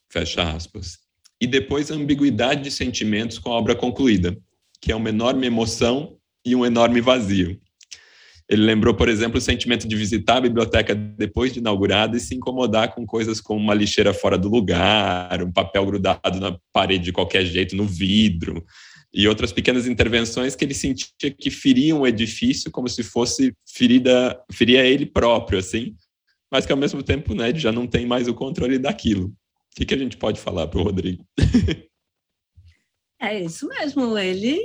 [0.08, 0.98] Fecha aspas.
[1.40, 4.34] E depois a ambiguidade de sentimentos com a obra concluída,
[4.80, 7.60] que é uma enorme emoção e um enorme vazio.
[8.48, 12.34] Ele lembrou, por exemplo, o sentimento de visitar a biblioteca depois de inaugurada e se
[12.34, 17.12] incomodar com coisas como uma lixeira fora do lugar, um papel grudado na parede de
[17.12, 18.62] qualquer jeito, no vidro,
[19.14, 24.38] e outras pequenas intervenções que ele sentia que feriam o edifício como se fosse ferida,
[24.52, 25.94] feria ele próprio, assim,
[26.52, 29.26] mas que ao mesmo tempo, né, ele já não tem mais o controle daquilo.
[29.26, 31.24] O que, que a gente pode falar para o Rodrigo?
[33.24, 34.58] É isso mesmo, ele,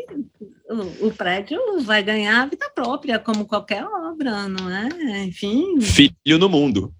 [0.69, 5.23] o, o, prédio vai ganhar vida própria, como qualquer obra, não é?
[5.23, 5.79] Enfim.
[5.81, 6.93] Filho no mundo.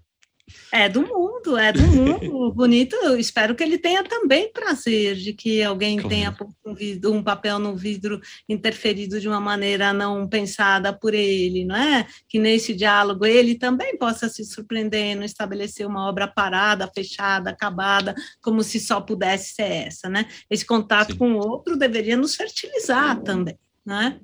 [0.72, 2.52] É do mundo, é do mundo.
[2.54, 6.08] Bonito, eu espero que ele tenha também prazer de que alguém claro.
[6.08, 11.64] tenha um, vidro, um, papel no vidro interferido de uma maneira não pensada por ele,
[11.64, 12.06] não é?
[12.28, 18.14] Que nesse diálogo ele também possa se surpreender no estabelecer uma obra parada, fechada, acabada,
[18.40, 20.26] como se só pudesse ser essa, né?
[20.48, 21.18] Esse contato Sim.
[21.18, 24.20] com o outro deveria nos fertilizar também, não é?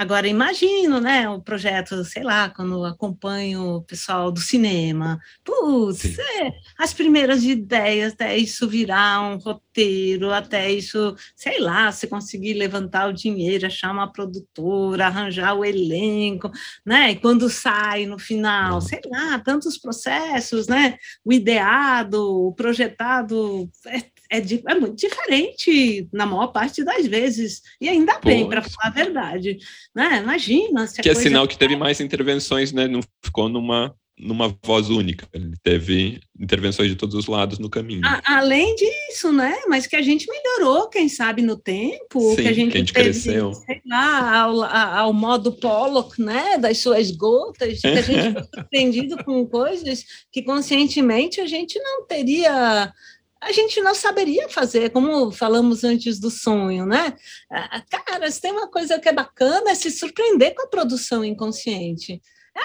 [0.00, 5.18] Agora, imagino, né, o projeto, sei lá, quando acompanho o pessoal do cinema.
[5.42, 12.06] Putz, é, as primeiras ideias, até isso virar um roteiro, até isso, sei lá, se
[12.06, 16.48] conseguir levantar o dinheiro, achar uma produtora, arranjar o elenco,
[16.86, 17.10] né?
[17.10, 18.80] E quando sai no final, uhum.
[18.80, 20.96] sei lá, tantos processos, né?
[21.24, 27.62] O ideado, o projetado, é é, é, muito diferente na maior parte das vezes.
[27.80, 29.58] E ainda bem, para falar a verdade.
[29.94, 30.18] Né?
[30.22, 30.86] Imagina.
[30.86, 32.86] que é sinal que teve mais intervenções, né?
[32.86, 35.28] Não ficou numa numa voz única.
[35.32, 38.02] Ele teve intervenções de todos os lados no caminho.
[38.04, 39.56] A, além disso, né?
[39.68, 42.80] Mas que a gente melhorou, quem sabe, no tempo, Sim, que a gente, que a
[42.80, 43.54] gente teve, cresceu.
[43.54, 46.58] Sei lá, ao, ao, modo Pollock, né?
[46.58, 52.06] Das suas gotas, que a gente foi surpreendido com coisas que conscientemente a gente não
[52.06, 52.92] teria
[53.40, 57.14] a gente não saberia fazer, como falamos antes do sonho, né?
[57.50, 62.20] Ah, cara, tem uma coisa que é bacana, é se surpreender com a produção inconsciente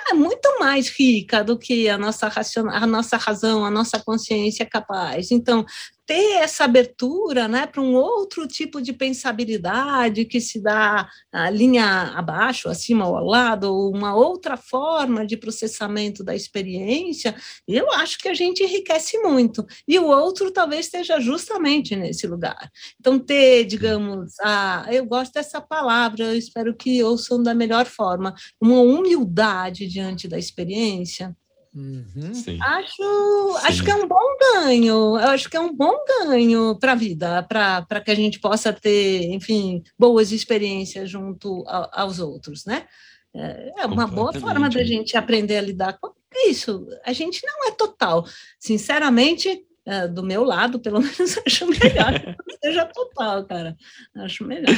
[0.09, 2.31] é muito mais rica do que a nossa,
[2.71, 5.31] a nossa razão, a nossa consciência é capaz.
[5.31, 5.65] Então,
[6.05, 12.13] ter essa abertura né, para um outro tipo de pensabilidade que se dá a linha
[12.15, 17.35] abaixo, acima ou ao lado, ou uma outra forma de processamento da experiência,
[17.67, 19.65] eu acho que a gente enriquece muito.
[19.87, 22.69] E o outro talvez esteja justamente nesse lugar.
[22.99, 28.33] Então, ter, digamos, a, eu gosto dessa palavra, eu espero que ouçam da melhor forma,
[28.61, 31.35] uma humildade diante da experiência
[31.75, 32.31] Uhum.
[32.61, 36.95] Acho, acho que é um bom ganho, acho que é um bom ganho para a
[36.95, 42.85] vida, para que a gente possa ter, enfim, boas experiências junto a, aos outros, né?
[43.33, 46.13] É, é uma boa forma da gente aprender a lidar com
[46.47, 46.87] isso.
[47.03, 48.23] A gente não é total.
[48.59, 53.75] Sinceramente, é, do meu lado, pelo menos, acho melhor que seja total, cara.
[54.15, 54.75] Acho melhor.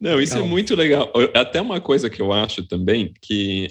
[0.00, 0.46] Não, isso é legal.
[0.46, 1.12] é muito legal.
[1.34, 3.68] Até uma coisa que eu acho também, que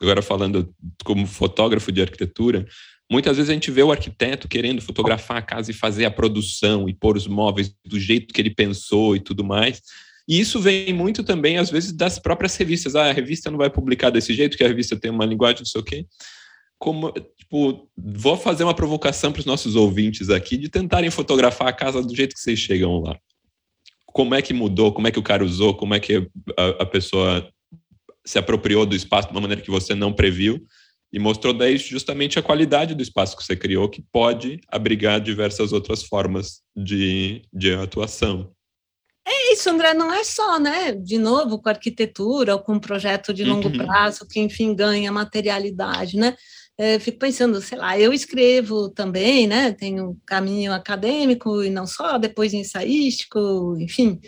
[0.00, 0.74] agora falando
[1.04, 2.66] como fotógrafo de arquitetura,
[3.10, 6.88] muitas vezes a gente vê o arquiteto querendo fotografar a casa e fazer a produção
[6.88, 9.82] e pôr os móveis do jeito que ele pensou e tudo mais.
[10.26, 12.94] E isso vem muito também, às vezes, das próprias revistas.
[12.94, 15.66] Ah, a revista não vai publicar desse jeito, que a revista tem uma linguagem, não
[15.66, 16.06] sei o quê.
[16.78, 21.72] Como, tipo, vou fazer uma provocação para os nossos ouvintes aqui de tentarem fotografar a
[21.72, 23.18] casa do jeito que vocês chegam lá
[24.18, 26.84] como é que mudou, como é que o cara usou, como é que a, a
[26.84, 27.48] pessoa
[28.26, 30.60] se apropriou do espaço de uma maneira que você não previu
[31.12, 35.72] e mostrou daí justamente a qualidade do espaço que você criou, que pode abrigar diversas
[35.72, 38.50] outras formas de, de atuação.
[39.24, 40.90] É isso, André, não é só, né?
[40.90, 43.76] De novo, com arquitetura ou com um projeto de longo uhum.
[43.76, 46.34] prazo, que enfim ganha materialidade, né?
[46.78, 49.72] É, fico pensando, sei lá, eu escrevo também, né?
[49.72, 54.20] Tenho caminho acadêmico e não só, depois ensaístico, enfim.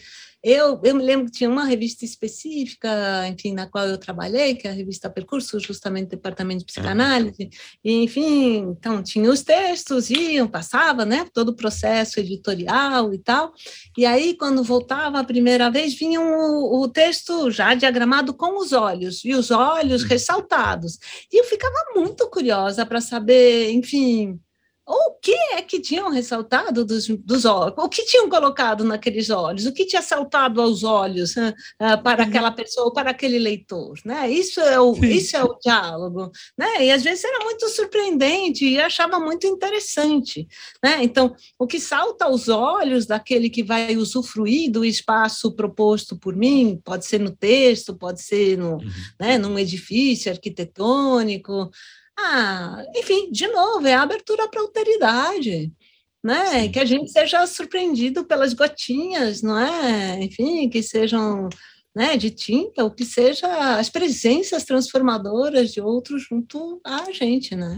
[0.42, 2.88] Eu, eu me lembro que tinha uma revista específica,
[3.28, 7.50] enfim, na qual eu trabalhei, que é a revista Percurso, justamente Departamento de Psicanálise,
[7.84, 13.52] e, enfim, então tinha os textos, iam, passava, né, todo o processo editorial e tal,
[13.98, 18.72] e aí, quando voltava a primeira vez, vinha o, o texto já diagramado com os
[18.72, 20.98] olhos, e os olhos ressaltados,
[21.30, 24.40] e eu ficava muito curiosa para saber, enfim,
[24.92, 27.74] o que é que tinham ressaltado dos, dos olhos?
[27.78, 29.64] O que tinham colocado naqueles olhos?
[29.64, 31.34] O que tinha saltado aos olhos
[32.02, 32.28] para uhum.
[32.28, 33.94] aquela pessoa, para aquele leitor?
[34.04, 34.28] Né?
[34.28, 36.32] Isso, é o, isso é o diálogo.
[36.58, 36.86] Né?
[36.86, 40.48] E às vezes era muito surpreendente e achava muito interessante.
[40.82, 41.04] Né?
[41.04, 46.80] Então, o que salta aos olhos daquele que vai usufruir do espaço proposto por mim,
[46.84, 48.90] pode ser no texto, pode ser no, uhum.
[49.20, 51.70] né, num edifício arquitetônico,
[52.26, 55.72] ah, enfim, de novo, é a abertura para a alteridade,
[56.22, 56.68] né?
[56.68, 60.22] Que a gente seja surpreendido pelas gotinhas, não é?
[60.22, 61.48] Enfim, que sejam
[61.94, 67.74] né, de tinta, ou que seja as presenças transformadoras de outros junto a gente, né?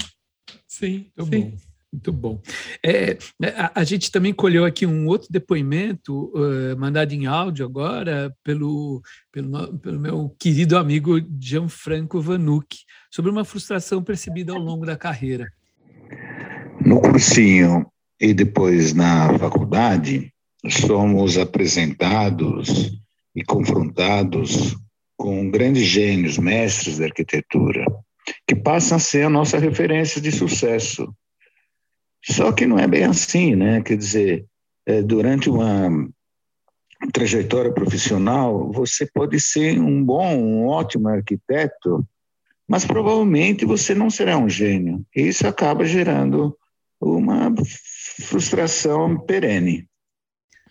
[0.69, 1.41] Sim, muito Sim.
[1.41, 1.73] bom.
[1.93, 2.41] Muito bom.
[2.83, 3.19] É,
[3.55, 9.03] a, a, gente também colheu aqui um outro depoimento uh, mandado em áudio agora pelo,
[9.31, 15.53] pelo, pelo meu querido amigo Gianfranco Vanucci sobre uma frustração percebida ao longo da carreira.
[16.81, 17.87] No cursinho
[18.19, 20.33] e depois na faculdade,
[20.69, 22.99] somos apresentados
[23.37, 24.75] e confrontados
[25.15, 27.85] com grandes gênios, mestres da arquitetura,
[28.47, 31.15] que passam a ser a nossa referência de sucesso.
[32.25, 33.83] Só que não é bem assim, né?
[33.83, 34.47] Quer dizer,
[34.87, 36.09] é, durante uma
[37.13, 42.07] trajetória profissional, você pode ser um bom, um ótimo arquiteto,
[42.73, 45.05] mas provavelmente você não será um gênio.
[45.15, 46.57] E isso acaba gerando
[46.99, 47.55] uma
[48.23, 49.87] frustração perene.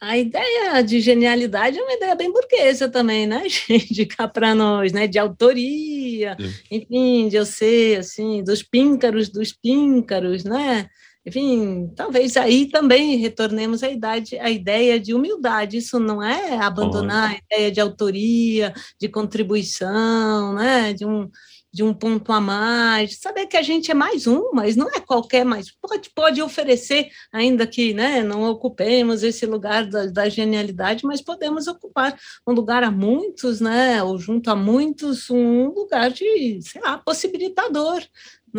[0.01, 4.07] A ideia de genialidade é uma ideia bem burguesa também, né, gente?
[4.07, 5.05] Cá para nós, né?
[5.05, 6.53] De autoria, Sim.
[6.71, 10.89] enfim, de eu ser, assim, dos píncaros dos píncaros, né?
[11.23, 15.77] Enfim, talvez aí também retornemos à, idade, à ideia de humildade.
[15.77, 20.93] Isso não é abandonar a ideia de autoria, de contribuição, né?
[20.93, 21.29] De um,
[21.73, 24.99] de um ponto a mais, saber que a gente é mais um, mas não é
[24.99, 25.71] qualquer mais.
[25.71, 31.67] Pode, pode oferecer, ainda que né, não ocupemos esse lugar da, da, genialidade, mas podemos
[31.67, 36.97] ocupar um lugar a muitos, né, ou junto a muitos, um lugar de, sei lá,
[36.97, 38.03] possibilitador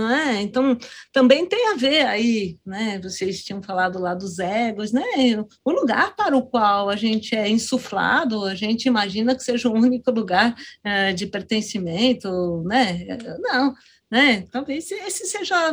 [0.01, 0.41] é?
[0.41, 0.77] Então,
[1.13, 2.99] também tem a ver aí, né?
[3.03, 5.03] Vocês tinham falado lá dos egos, né?
[5.65, 9.75] O lugar para o qual a gente é insuflado, a gente imagina que seja o
[9.75, 13.07] único lugar é, de pertencimento, né?
[13.41, 13.75] Não,
[14.11, 14.47] né?
[14.51, 15.73] Talvez esse seja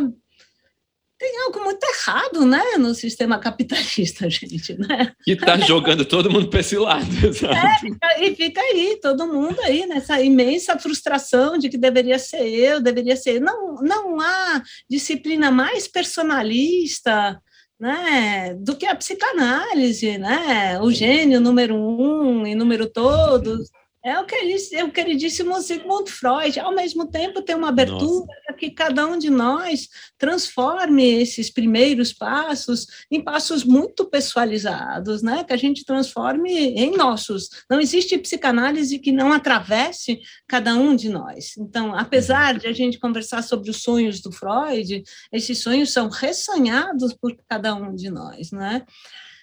[1.19, 5.13] tem algo muito errado, né, no sistema capitalista, gente, né?
[5.27, 7.05] E está jogando todo mundo para esse lado,
[7.35, 7.97] sabe?
[8.01, 12.81] É, e fica aí, todo mundo aí, nessa imensa frustração de que deveria ser eu,
[12.81, 13.41] deveria ser...
[13.41, 17.41] Não, não há disciplina mais personalista,
[17.77, 20.79] né, do que a psicanálise, né?
[20.81, 23.69] O gênio número um e número todos,
[24.03, 26.57] é o, que ele, é o queridíssimo Sigmund Freud.
[26.59, 32.13] Ao mesmo tempo, tem uma abertura para que cada um de nós transforme esses primeiros
[32.13, 35.43] passos em passos muito pessoalizados, né?
[35.43, 37.49] que a gente transforme em nossos.
[37.69, 41.57] Não existe psicanálise que não atravesse cada um de nós.
[41.57, 47.13] Então, apesar de a gente conversar sobre os sonhos do Freud, esses sonhos são ressonhados
[47.13, 48.51] por cada um de nós.
[48.51, 48.85] Né?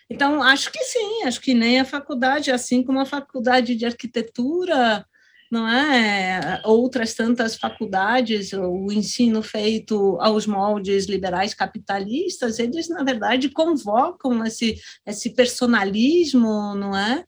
[0.09, 5.05] Então, acho que sim, acho que nem a faculdade, assim como a faculdade de arquitetura,
[5.51, 6.61] não é?
[6.65, 14.77] Outras tantas faculdades, o ensino feito aos moldes liberais capitalistas, eles, na verdade, convocam esse,
[15.05, 17.25] esse personalismo, não é?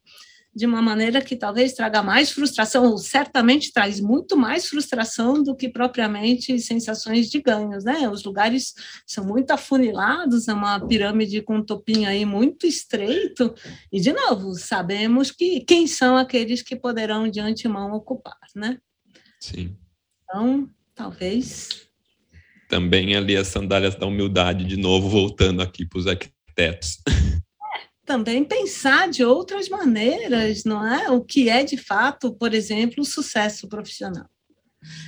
[0.58, 5.54] De uma maneira que talvez traga mais frustração, ou certamente traz muito mais frustração do
[5.54, 8.08] que propriamente sensações de ganhos, né?
[8.08, 8.74] Os lugares
[9.06, 13.54] são muito afunilados, é uma pirâmide com um topinho aí muito estreito,
[13.92, 18.78] e, de novo, sabemos que quem são aqueles que poderão de antemão ocupar, né?
[19.38, 19.76] Sim.
[20.24, 21.86] Então, talvez...
[22.68, 26.98] Também ali as sandálias da humildade, de novo, voltando aqui para os arquitetos.
[28.08, 31.10] também pensar de outras maneiras, não é?
[31.10, 34.24] O que é de fato, por exemplo, o sucesso profissional.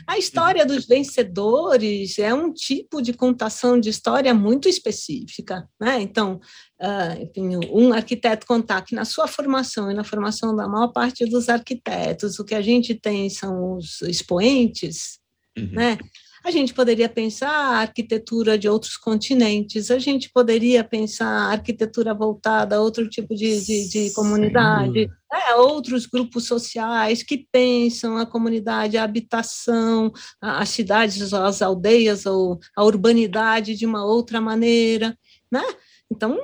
[0.06, 6.02] A história dos vencedores é um tipo de contação de história muito específica, né?
[6.02, 6.40] Então,
[6.78, 11.24] uh, enfim, um arquiteto contar que na sua formação e na formação da maior parte
[11.24, 15.18] dos arquitetos, o que a gente tem são os expoentes,
[15.56, 15.70] uhum.
[15.72, 15.98] né?
[16.42, 22.14] A gente poderia pensar a arquitetura de outros continentes, a gente poderia pensar a arquitetura
[22.14, 28.24] voltada a outro tipo de, de, de comunidade, é, outros grupos sociais que pensam a
[28.24, 30.10] comunidade, a habitação,
[30.40, 35.16] as cidades, as aldeias ou a urbanidade de uma outra maneira,
[35.52, 35.62] né?
[36.10, 36.36] Então,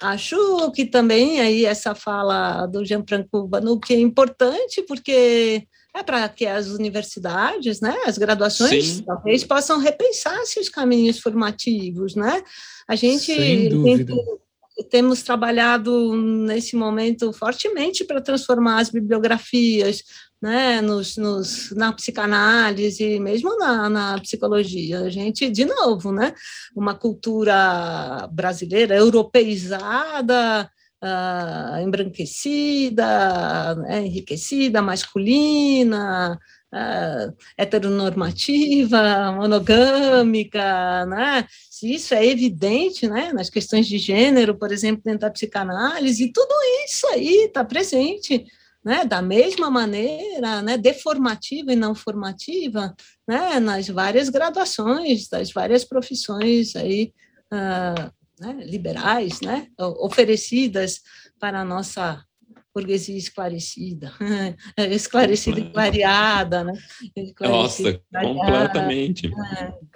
[0.00, 6.44] acho que também aí essa fala do Jean-Franco Banuc é importante, porque é para que
[6.44, 9.04] as universidades, né, as graduações, Sim.
[9.04, 12.42] talvez possam repensar seus caminhos formativos, né?
[12.88, 14.08] A gente tem,
[14.90, 20.02] temos trabalhado nesse momento fortemente para transformar as bibliografias,
[20.42, 25.00] né, nos, nos, na psicanálise, mesmo na, na psicologia.
[25.00, 26.34] A gente, de novo, né,
[26.76, 30.68] uma cultura brasileira europeizada,
[31.04, 36.38] uh, embranquecida, né, enriquecida, masculina,
[36.72, 41.46] uh, heteronormativa, monogâmica, né?
[41.70, 46.54] Se isso é evidente, né, nas questões de gênero, por exemplo, dentro da psicanálise, tudo
[46.86, 48.46] isso aí está presente,
[48.84, 52.94] né, da mesma maneira, né, deformativa e não formativa,
[53.26, 57.12] né, nas várias graduações, das várias profissões aí,
[57.52, 61.00] uh, né, liberais, né, oferecidas
[61.38, 62.22] para a nossa
[62.74, 64.12] burguesia esclarecida,
[64.90, 66.72] esclarecida e clareada, né?
[67.40, 69.28] Nossa, completamente.
[69.28, 69.94] É.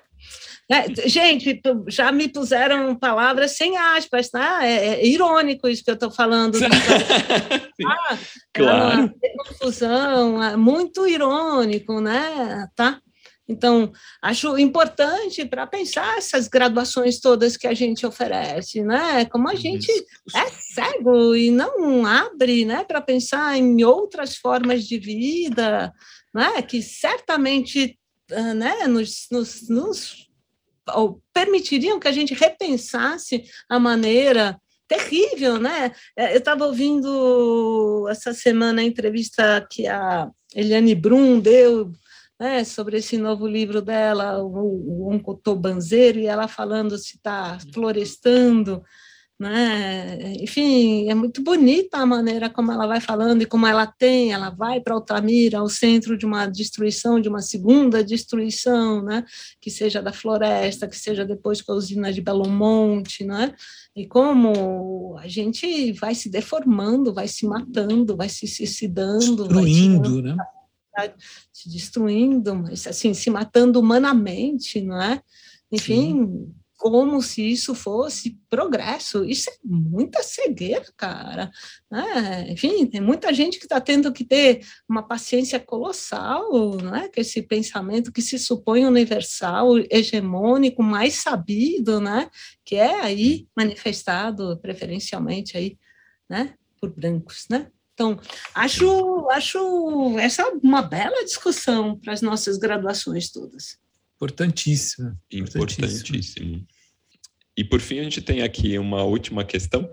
[0.71, 4.67] É, gente, já me puseram palavras sem aspas, tá?
[4.67, 6.59] É, é irônico isso que eu estou falando.
[7.87, 8.19] ah,
[8.53, 9.15] claro.
[9.25, 12.69] É confusão, é muito irônico, né?
[12.77, 13.01] Tá?
[13.49, 13.91] Então,
[14.21, 19.25] acho importante para pensar essas graduações todas que a gente oferece, né?
[19.25, 19.91] Como a gente
[20.37, 25.93] é cego e não abre, né, para pensar em outras formas de vida,
[26.35, 27.99] né, que certamente,
[28.31, 30.29] né, nos, nos, nos
[31.33, 35.93] permitiriam que a gente repensasse a maneira terrível, né?
[36.17, 41.93] É, eu estava ouvindo essa semana a entrevista que a Eliane Brum deu
[42.39, 48.83] né, sobre esse novo livro dela, o, o Oncotobanzeiro, e ela falando se está florestando,
[49.39, 50.35] né?
[50.41, 54.51] Enfim, é muito bonita a maneira como ela vai falando e como ela tem, ela
[54.51, 59.25] vai para Altamira, ao centro de uma destruição, de uma segunda destruição, né?
[59.61, 63.55] Que seja da floresta, que seja depois com a usina de Belo Monte, né?
[63.95, 70.37] E como a gente vai se deformando, vai se matando, vai se suicidando, destruindo, né?
[71.05, 71.15] Está
[71.53, 75.21] se destruindo, mas assim, se matando humanamente, não é?
[75.71, 79.25] Enfim, Sim como se isso fosse progresso.
[79.25, 81.51] Isso é muita cegueira, cara.
[81.91, 82.53] Né?
[82.53, 87.11] Enfim, tem muita gente que está tendo que ter uma paciência colossal né?
[87.13, 92.31] com esse pensamento que se supõe universal, hegemônico, mais sabido, né?
[92.65, 95.77] que é aí manifestado preferencialmente aí,
[96.31, 96.55] né?
[96.81, 97.47] por brancos.
[97.51, 97.67] Né?
[97.99, 98.17] Então,
[98.55, 103.77] acho, acho essa uma bela discussão para as nossas graduações todas.
[104.15, 105.19] Importantíssimo.
[105.33, 106.65] Importantíssimo.
[107.57, 109.91] E por fim, a gente tem aqui uma última questão,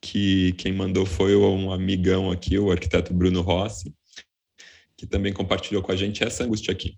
[0.00, 3.94] que quem mandou foi um amigão aqui, o arquiteto Bruno Rossi,
[4.96, 6.96] que também compartilhou com a gente essa angústia aqui.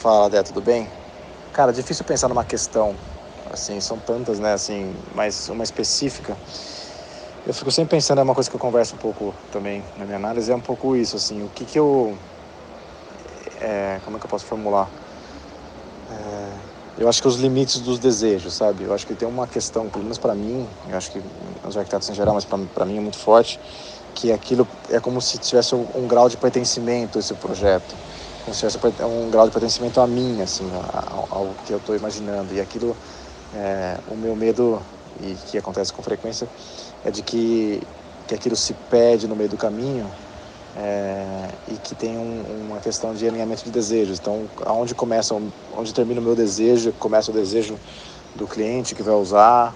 [0.00, 0.88] Fala, Dé, tudo bem?
[1.52, 2.96] Cara, difícil pensar numa questão,
[3.52, 6.34] assim, são tantas, né, assim, mas uma específica.
[7.44, 10.16] Eu fico sempre pensando, é uma coisa que eu converso um pouco também na minha
[10.16, 12.16] análise, é um pouco isso, assim, o que que eu...
[13.60, 14.88] É, como é que eu posso formular?
[16.08, 18.84] É, eu acho que os limites dos desejos, sabe?
[18.84, 21.20] Eu acho que tem uma questão, pelo menos para mim, eu acho que
[21.66, 23.58] os arquitetos em geral, mas para mim é muito forte,
[24.14, 27.96] que aquilo é como se tivesse um, um grau de pertencimento esse projeto,
[28.44, 30.70] como se tivesse um grau de pertencimento a mim, assim,
[31.10, 32.54] ao, ao que eu estou imaginando.
[32.54, 32.96] E aquilo,
[33.52, 34.80] é, o meu medo
[35.20, 36.48] e que acontece com frequência
[37.04, 37.80] é de que
[38.26, 40.08] que aquilo se perde no meio do caminho
[40.76, 44.18] é, e que tem um, uma questão de alinhamento de desejos.
[44.18, 45.34] Então, aonde começa,
[45.76, 47.78] onde termina o meu desejo, começa o desejo
[48.34, 49.74] do cliente que vai usar,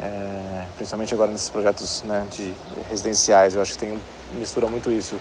[0.00, 2.52] é, principalmente agora nesses projetos né, de
[2.88, 3.54] residenciais.
[3.54, 3.98] Eu acho que tem
[4.34, 5.16] mistura muito isso.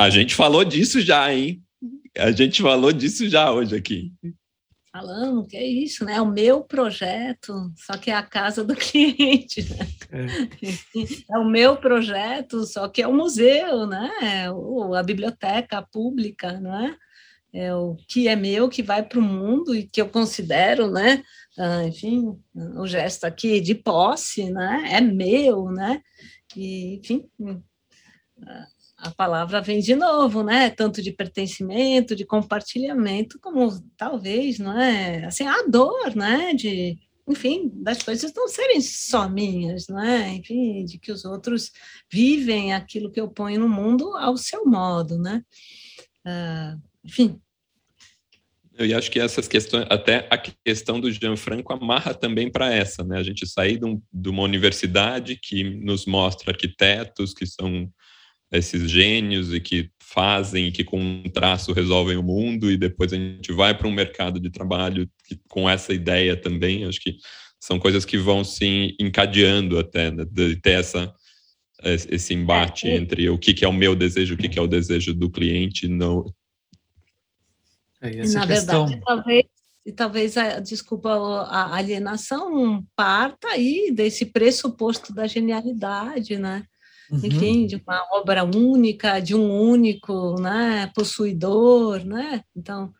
[0.00, 1.60] A gente falou disso já, hein?
[2.16, 4.12] A gente falou disso já hoje aqui
[4.96, 6.14] falando que é isso, né?
[6.14, 9.62] É o meu projeto, só que é a casa do cliente.
[9.68, 9.86] Né?
[10.10, 11.34] É.
[11.34, 11.38] é.
[11.38, 14.50] o meu projeto, só que é o museu, né?
[14.50, 16.96] Ou a biblioteca pública, não é?
[17.52, 21.22] É o que é meu, que vai para o mundo e que eu considero, né?
[21.58, 24.88] Ah, enfim, o gesto aqui de posse, né?
[24.92, 26.02] É meu, né?
[26.54, 27.24] E, enfim,
[28.98, 30.70] a palavra vem de novo, né?
[30.70, 35.24] Tanto de pertencimento, de compartilhamento, como talvez, não é?
[35.26, 36.54] Assim, a dor, né?
[36.54, 40.30] De, enfim, das coisas não serem só minhas, não é?
[40.34, 41.72] Enfim, de que os outros
[42.10, 45.42] vivem aquilo que eu ponho no mundo ao seu modo, né?
[46.26, 47.40] Uh, enfim.
[48.78, 53.18] Eu acho que essas questões, até a questão do Gianfranco amarra também para essa, né?
[53.18, 57.90] A gente sair de, um, de uma universidade que nos mostra arquitetos que são
[58.56, 63.16] esses gênios e que fazem, que com um traço resolvem o mundo, e depois a
[63.16, 66.84] gente vai para um mercado de trabalho que, com essa ideia também.
[66.84, 67.16] Acho que
[67.60, 71.12] são coisas que vão se encadeando até, né, de ter essa,
[71.82, 74.62] esse embate é, entre o que, que é o meu desejo, o que, que é
[74.62, 75.88] o desejo do cliente.
[75.88, 76.24] Não...
[78.00, 78.86] É, Na questão...
[78.86, 79.44] verdade, talvez
[79.86, 81.10] e talvez a desculpa
[81.48, 86.64] a alienação parta aí desse pressuposto da genialidade, né?
[87.10, 87.20] Uhum.
[87.22, 92.42] enfim, de uma obra única, de um único né, possuidor, né?
[92.54, 92.92] Então,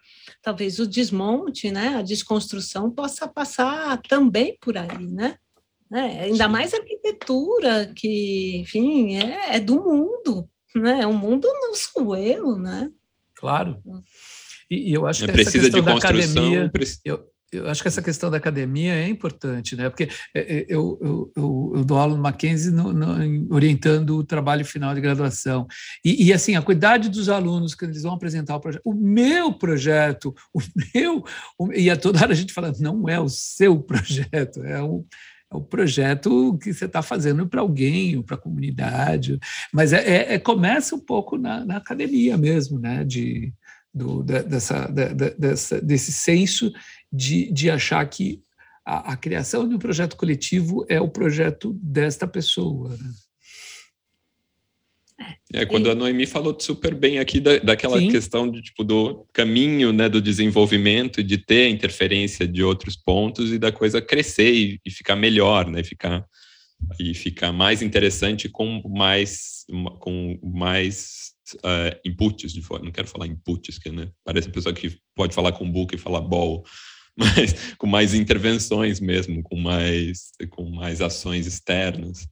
[0.42, 5.36] talvez o desmonte, né, a desconstrução possa passar também por aí, né?
[5.92, 11.06] É, ainda mais a arquitetura, que, enfim, é, é do mundo, né?
[11.06, 12.90] O mundo não sou eu, né?
[13.34, 13.80] Claro.
[13.80, 14.02] Então
[14.70, 16.70] e, e eu acho que precisa essa questão de da academia,
[17.04, 17.24] eu,
[17.56, 19.88] eu acho que essa questão da academia é importante, né?
[19.88, 24.24] Porque é, é, eu, eu, eu, eu dou aula no Mackenzie no, no, orientando o
[24.24, 25.66] trabalho final de graduação.
[26.04, 29.52] E, e, assim, a quantidade dos alunos que eles vão apresentar o projeto, o meu
[29.52, 30.60] projeto, o
[30.94, 31.24] meu,
[31.58, 35.04] o, e a toda hora a gente fala, não é o seu projeto, é o,
[35.52, 39.38] é o projeto que você está fazendo para alguém, para a comunidade.
[39.72, 43.04] Mas é, é, é, começa um pouco na, na academia mesmo, né?
[43.04, 43.52] De,
[43.96, 44.86] do, dessa,
[45.38, 46.70] dessa, desse senso
[47.16, 48.42] de, de achar que
[48.84, 52.90] a, a, criação de um projeto coletivo é o projeto desta pessoa.
[52.90, 53.10] Né?
[55.54, 58.10] É, quando a Noemi falou super bem aqui da, daquela Sim.
[58.10, 63.58] questão de, tipo, do caminho né, do desenvolvimento, de ter interferência de outros pontos e
[63.58, 66.24] da coisa crescer e, e ficar melhor, né, ficar,
[67.00, 69.64] e ficar mais interessante com mais,
[69.98, 72.84] com mais uh, inputs, de fora.
[72.84, 75.98] não quero falar inputs, que né, parece uma pessoa que pode falar com book e
[75.98, 76.64] falar ball,
[77.16, 82.28] mas com mais intervenções mesmo, com mais, com mais ações externas.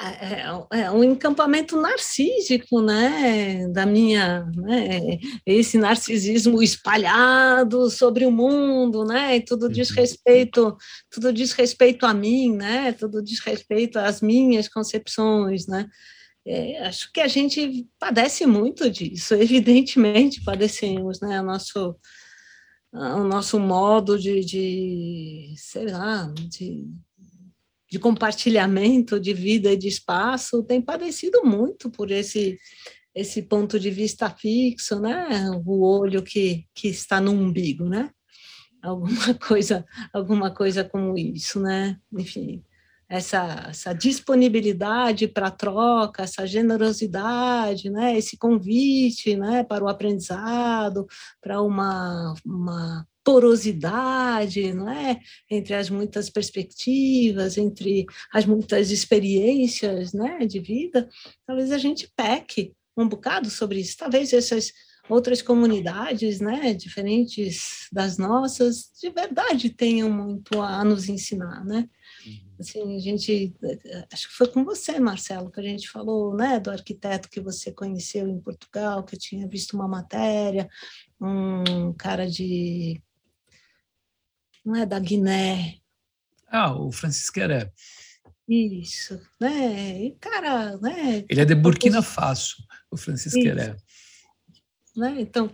[0.00, 8.30] É, é, é um encampamento narcísico, né, da minha, né, esse narcisismo espalhado sobre o
[8.30, 9.96] mundo, né, e tudo diz uhum.
[9.96, 10.76] respeito,
[11.10, 15.88] tudo diz respeito a mim, né, tudo diz respeito às minhas concepções, né,
[16.50, 21.40] é, acho que a gente padece muito disso, evidentemente padecemos, né?
[21.42, 21.94] O nosso,
[22.98, 26.86] o nosso modo de, de sei lá, de,
[27.90, 32.58] de compartilhamento de vida e de espaço tem padecido muito por esse
[33.14, 35.50] esse ponto de vista fixo, né?
[35.66, 38.10] O olho que, que está no umbigo, né?
[38.80, 41.98] Alguma coisa, alguma coisa como isso, né?
[42.12, 42.62] Enfim,
[43.08, 48.16] essa, essa disponibilidade para troca, essa generosidade, né?
[48.18, 49.64] Esse convite, né?
[49.64, 51.06] Para o aprendizado,
[51.40, 55.18] para uma, uma porosidade, não é?
[55.50, 60.46] Entre as muitas perspectivas, entre as muitas experiências, né?
[60.46, 61.08] De vida,
[61.46, 63.96] talvez a gente peque um bocado sobre isso.
[63.96, 64.72] Talvez essas
[65.08, 71.88] outras comunidades, né, diferentes das nossas, de verdade tenham muito a nos ensinar, né?
[72.58, 73.54] Assim, a gente,
[74.12, 77.70] acho que foi com você, Marcelo, que a gente falou, né, do arquiteto que você
[77.70, 80.68] conheceu em Portugal, que tinha visto uma matéria,
[81.20, 83.00] um cara de,
[84.64, 85.78] não é da Guiné.
[86.48, 87.72] Ah, o Francisco Heré.
[88.48, 90.04] Isso, né?
[90.04, 91.24] E cara, né?
[91.28, 92.56] Ele é de Burkina Faso,
[92.90, 93.76] o Francisco Queré.
[94.96, 95.20] Né?
[95.20, 95.50] Então,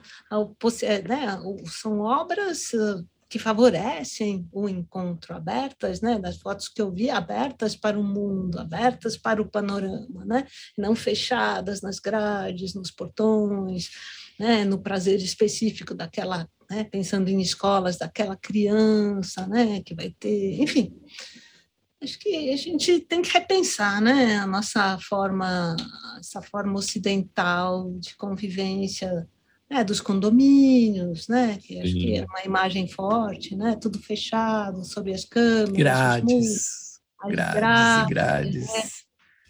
[0.83, 3.05] é, né, são obras ah,
[3.35, 8.61] que favorecem o encontro, abertas, né, das fotos que eu vi, abertas para o mundo,
[8.61, 10.47] abertas para o panorama, né,
[10.79, 13.91] não fechadas nas grades, nos portões,
[14.39, 20.63] né, no prazer específico daquela, né, pensando em escolas, daquela criança, né, que vai ter,
[20.63, 20.97] enfim,
[22.01, 25.75] acho que a gente tem que repensar, né, a nossa forma,
[26.21, 29.29] essa forma ocidental de convivência,
[29.75, 35.13] né, dos condomínios, né, que acho que é uma imagem forte, né, tudo fechado, sob
[35.13, 38.55] as câmeras, grades, grades, grades, grades.
[38.55, 38.83] Né,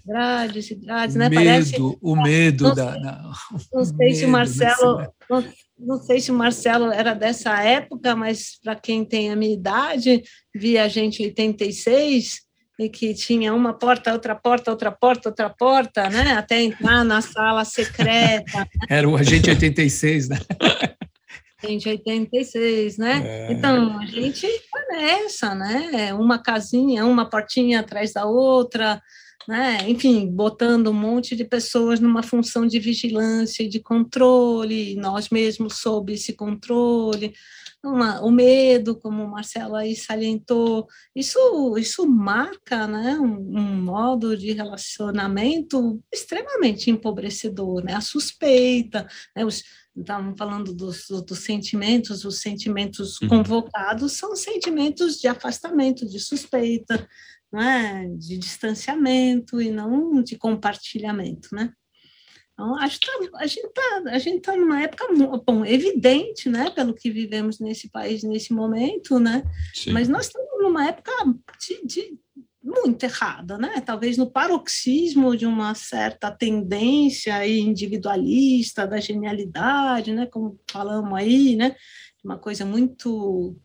[0.07, 1.29] grades e grades, né?
[1.29, 3.01] Medo, Parece, o medo não, da.
[3.01, 3.33] Não,
[3.73, 5.15] não sei se o Marcelo.
[5.31, 5.45] Não,
[5.79, 10.23] não, sei se o Marcelo era dessa época, mas para quem tem a minha idade,
[10.55, 12.43] via a gente em 86
[12.79, 16.33] e que tinha uma porta, outra porta, outra porta, outra porta, né?
[16.33, 18.59] Até entrar na sala secreta.
[18.59, 18.67] Né?
[18.91, 20.39] Era o Agente 86, né?
[21.63, 23.23] Agente 86, né?
[23.25, 23.53] É.
[23.53, 26.13] Então, a gente está nessa, né?
[26.15, 29.01] Uma casinha, uma portinha atrás da outra,
[29.47, 29.79] né?
[29.89, 35.79] enfim, botando um monte de pessoas numa função de vigilância e de controle, nós mesmos
[35.79, 37.35] sob esse controle,
[37.85, 44.37] uma, o medo, como o Marcelo aí salientou, isso, isso marca né, um, um modo
[44.37, 47.95] de relacionamento extremamente empobrecedor, né?
[47.95, 49.07] a suspeita,
[49.37, 49.63] né, os,
[49.97, 53.29] estavam falando dos, dos, sentimentos, os sentimentos uhum.
[53.29, 57.07] convocados são sentimentos de afastamento, de suspeita,
[57.53, 61.73] né, de distanciamento e não de compartilhamento, né?
[62.55, 65.09] Então, acho que tá, a gente está a gente tá numa época
[65.45, 69.43] bom, evidente, né, pelo que vivemos nesse país nesse momento, né?
[69.75, 69.93] Sim.
[69.93, 71.13] Mas nós estamos numa época
[71.61, 72.19] de, de,
[72.63, 73.81] muito errada, né?
[73.81, 80.27] Talvez no paroxismo de uma certa tendência individualista da genialidade, né?
[80.27, 81.75] Como falamos aí, né?
[82.25, 83.57] Uma coisa muito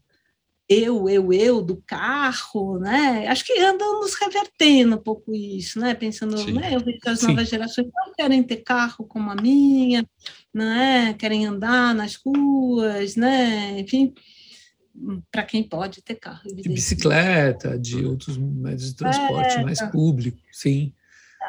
[0.70, 3.26] eu, eu, eu do carro, né?
[3.28, 5.96] Acho que andamos revertendo um pouco isso, né?
[5.96, 6.54] Pensando, Sim.
[6.54, 6.76] né?
[6.76, 7.28] Eu vejo que as Sim.
[7.28, 10.06] novas gerações não querem ter carro como a minha,
[10.54, 11.16] né?
[11.16, 13.80] Querem andar nas ruas, né?
[13.80, 14.14] Enfim,
[15.32, 16.44] para quem pode ter carro.
[16.54, 20.94] De bicicleta, de outros meios de transporte é, mais público, sim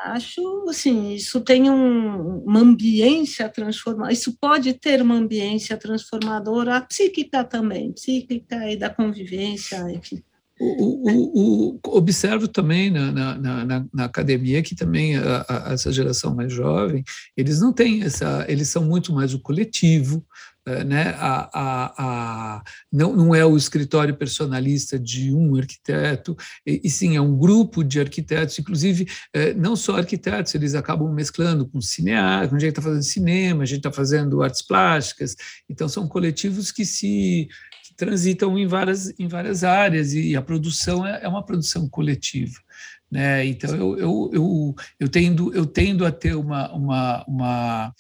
[0.05, 7.45] acho assim, isso tem um, uma ambiência transformadora, isso pode ter uma ambiência transformadora psíquica
[7.45, 10.23] também, psíquica e da convivência, enfim.
[10.63, 15.91] O, o, o, observo também na, na, na, na, academia que também a, a, essa
[15.91, 17.03] geração mais jovem
[17.35, 20.23] eles não têm essa eles são muito mais o coletivo
[20.67, 21.15] né?
[21.17, 22.63] a, a, a,
[22.93, 27.83] não, não é o escritório personalista de um arquiteto, e, e sim é um grupo
[27.83, 32.83] de arquitetos, inclusive eh, não só arquitetos, eles acabam mesclando com cineastas, a gente está
[32.83, 35.35] fazendo cinema, a gente está fazendo artes plásticas,
[35.69, 37.49] então são coletivos que se
[37.83, 42.61] que transitam em várias, em várias áreas, e a produção é, é uma produção coletiva.
[43.11, 43.45] Né?
[43.47, 47.95] Então eu, eu, eu, eu, tendo, eu tendo a ter uma, uma, uma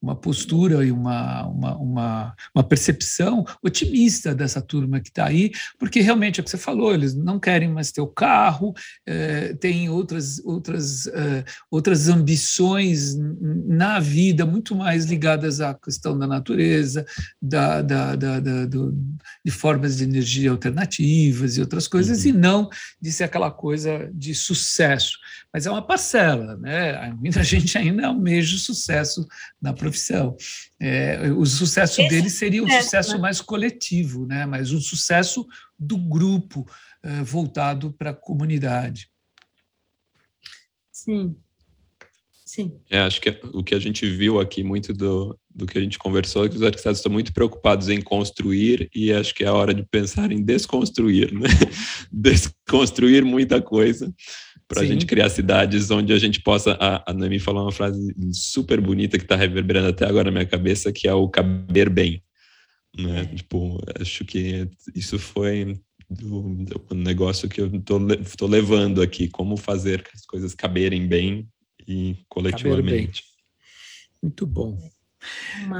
[0.00, 6.00] uma postura e uma, uma, uma, uma percepção otimista dessa turma que está aí, porque
[6.00, 8.74] realmente é o que você falou, eles não querem mais ter o carro,
[9.06, 13.16] é, têm outras, outras, é, outras ambições
[13.66, 17.04] na vida muito mais ligadas à questão da natureza,
[17.40, 18.94] da, da, da, da do,
[19.44, 22.30] de formas de energia alternativas e outras coisas, uhum.
[22.30, 22.70] e não
[23.00, 25.18] de ser aquela coisa de sucesso.
[25.52, 27.10] Mas é uma parcela, né?
[27.18, 29.26] muita gente ainda almeja o sucesso
[29.60, 30.36] na profissão.
[30.80, 33.18] É, o sucesso Esse dele seria um sucesso né?
[33.18, 34.44] mais coletivo, né?
[34.44, 35.46] mas um sucesso
[35.78, 36.66] do grupo
[37.02, 39.08] é, voltado para a comunidade.
[40.90, 41.36] Sim.
[42.44, 42.72] Sim.
[42.88, 45.98] É, acho que o que a gente viu aqui muito do, do que a gente
[45.98, 49.52] conversou é que os arquitetos estão muito preocupados em construir e acho que é a
[49.52, 51.48] hora de pensar em desconstruir, né?
[52.10, 54.12] desconstruir muita coisa
[54.68, 56.76] para a gente criar cidades onde a gente possa.
[56.80, 60.46] A, a Noemi falou uma frase super bonita que está reverberando até agora na minha
[60.46, 62.22] cabeça, que é o caber bem.
[62.96, 63.20] Né?
[63.20, 63.24] É.
[63.36, 65.78] Tipo, acho que isso foi
[66.22, 71.48] o negócio que eu estou levando aqui, como fazer as coisas caberem bem
[71.86, 73.22] e coletivamente.
[73.22, 74.22] Bem.
[74.22, 74.78] Muito bom.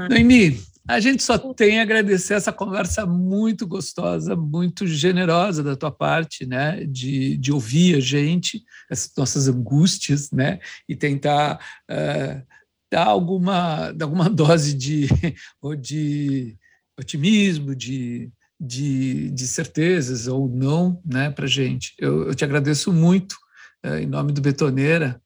[0.09, 5.91] Noemi, a gente só tem a agradecer essa conversa muito gostosa, muito generosa da tua
[5.91, 6.85] parte, né?
[6.85, 10.59] De, de ouvir a gente, essas nossas angústias, né?
[10.87, 11.59] E tentar
[11.91, 12.41] uh,
[12.89, 15.07] dar alguma, dar alguma dose de,
[15.61, 16.57] ou de
[16.97, 21.29] otimismo, de, de, de certezas ou não, né?
[21.29, 21.93] Para gente.
[21.99, 23.33] Eu, eu te agradeço muito,
[23.85, 25.21] uh, em nome do Betoneira,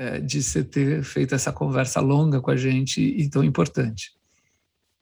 [0.00, 4.10] uh, de você ter feito essa conversa longa com a gente e tão importante.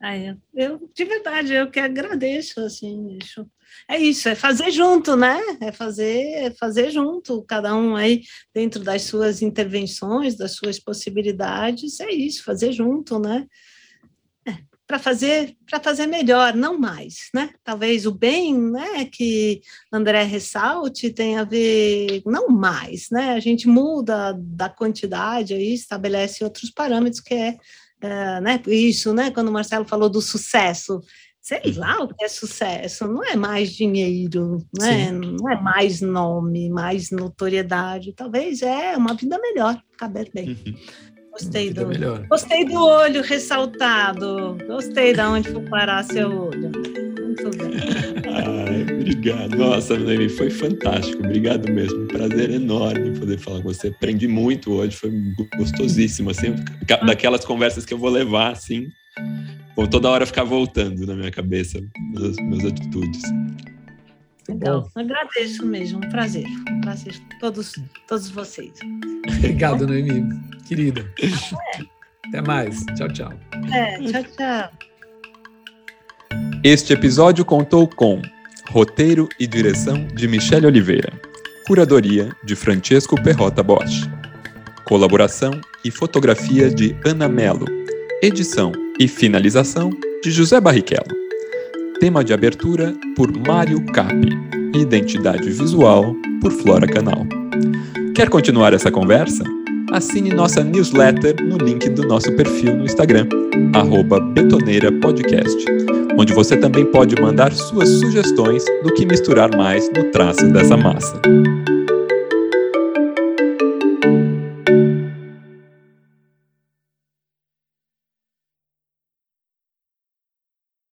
[0.05, 3.21] Ah, eu, eu, de verdade, eu que agradeço, assim.
[3.89, 5.41] É isso, é fazer junto, né?
[5.61, 8.23] É fazer, é fazer junto, cada um aí
[8.53, 13.47] dentro das suas intervenções, das suas possibilidades, é isso, fazer junto, né?
[14.45, 14.59] É,
[14.89, 17.51] para fazer, para fazer melhor, não mais, né?
[17.63, 19.61] Talvez o bem, né, que
[19.93, 23.35] André ressalte tenha a ver, não mais, né?
[23.35, 27.57] A gente muda da quantidade aí, estabelece outros parâmetros que é
[28.03, 31.01] uh, né, isso, né, quando o Marcelo falou do sucesso,
[31.41, 35.11] sei lá o que é sucesso, não é mais dinheiro, né?
[35.11, 40.51] não é mais nome, mais notoriedade, talvez é uma vida melhor, caber bem.
[40.51, 40.75] Uhum.
[41.33, 42.27] Gostei do, melhor.
[42.29, 46.71] gostei do olho ressaltado, gostei de onde foi parar seu olho.
[47.19, 48.12] Muito bem.
[49.03, 49.57] Obrigado.
[49.57, 51.25] Nossa, Noemi, foi fantástico.
[51.25, 52.07] Obrigado mesmo.
[52.07, 53.89] prazer enorme poder falar com você.
[53.89, 55.11] Aprendi muito hoje, foi
[55.57, 56.55] gostosíssimo, assim,
[57.05, 58.87] daquelas conversas que eu vou levar, assim,
[59.77, 61.81] vou toda hora ficar voltando na minha cabeça,
[62.13, 63.23] meus, meus atitudes.
[64.49, 67.75] Legal, agradeço mesmo, um prazer, um prazer todos,
[68.07, 68.73] todos vocês.
[69.39, 70.25] Obrigado, Noemi,
[70.67, 71.05] querida.
[72.29, 73.33] Até mais, tchau, tchau.
[73.73, 74.71] É, tchau, tchau.
[76.65, 78.23] Este episódio contou com
[78.69, 81.13] roteiro e direção de Michele Oliveira,
[81.67, 84.09] curadoria de Francesco Perrota Bosch,
[84.85, 87.67] colaboração e fotografia de Ana Melo,
[88.23, 89.91] edição e finalização
[90.23, 91.17] de José Barrichello.
[92.01, 94.31] Tema de abertura por Mário Capi.
[94.75, 97.27] Identidade visual por Flora Canal.
[98.15, 99.45] Quer continuar essa conversa?
[99.93, 103.27] Assine nossa newsletter no link do nosso perfil no Instagram,
[104.33, 105.67] betoneirapodcast,
[106.19, 111.21] onde você também pode mandar suas sugestões do que misturar mais no traço dessa massa.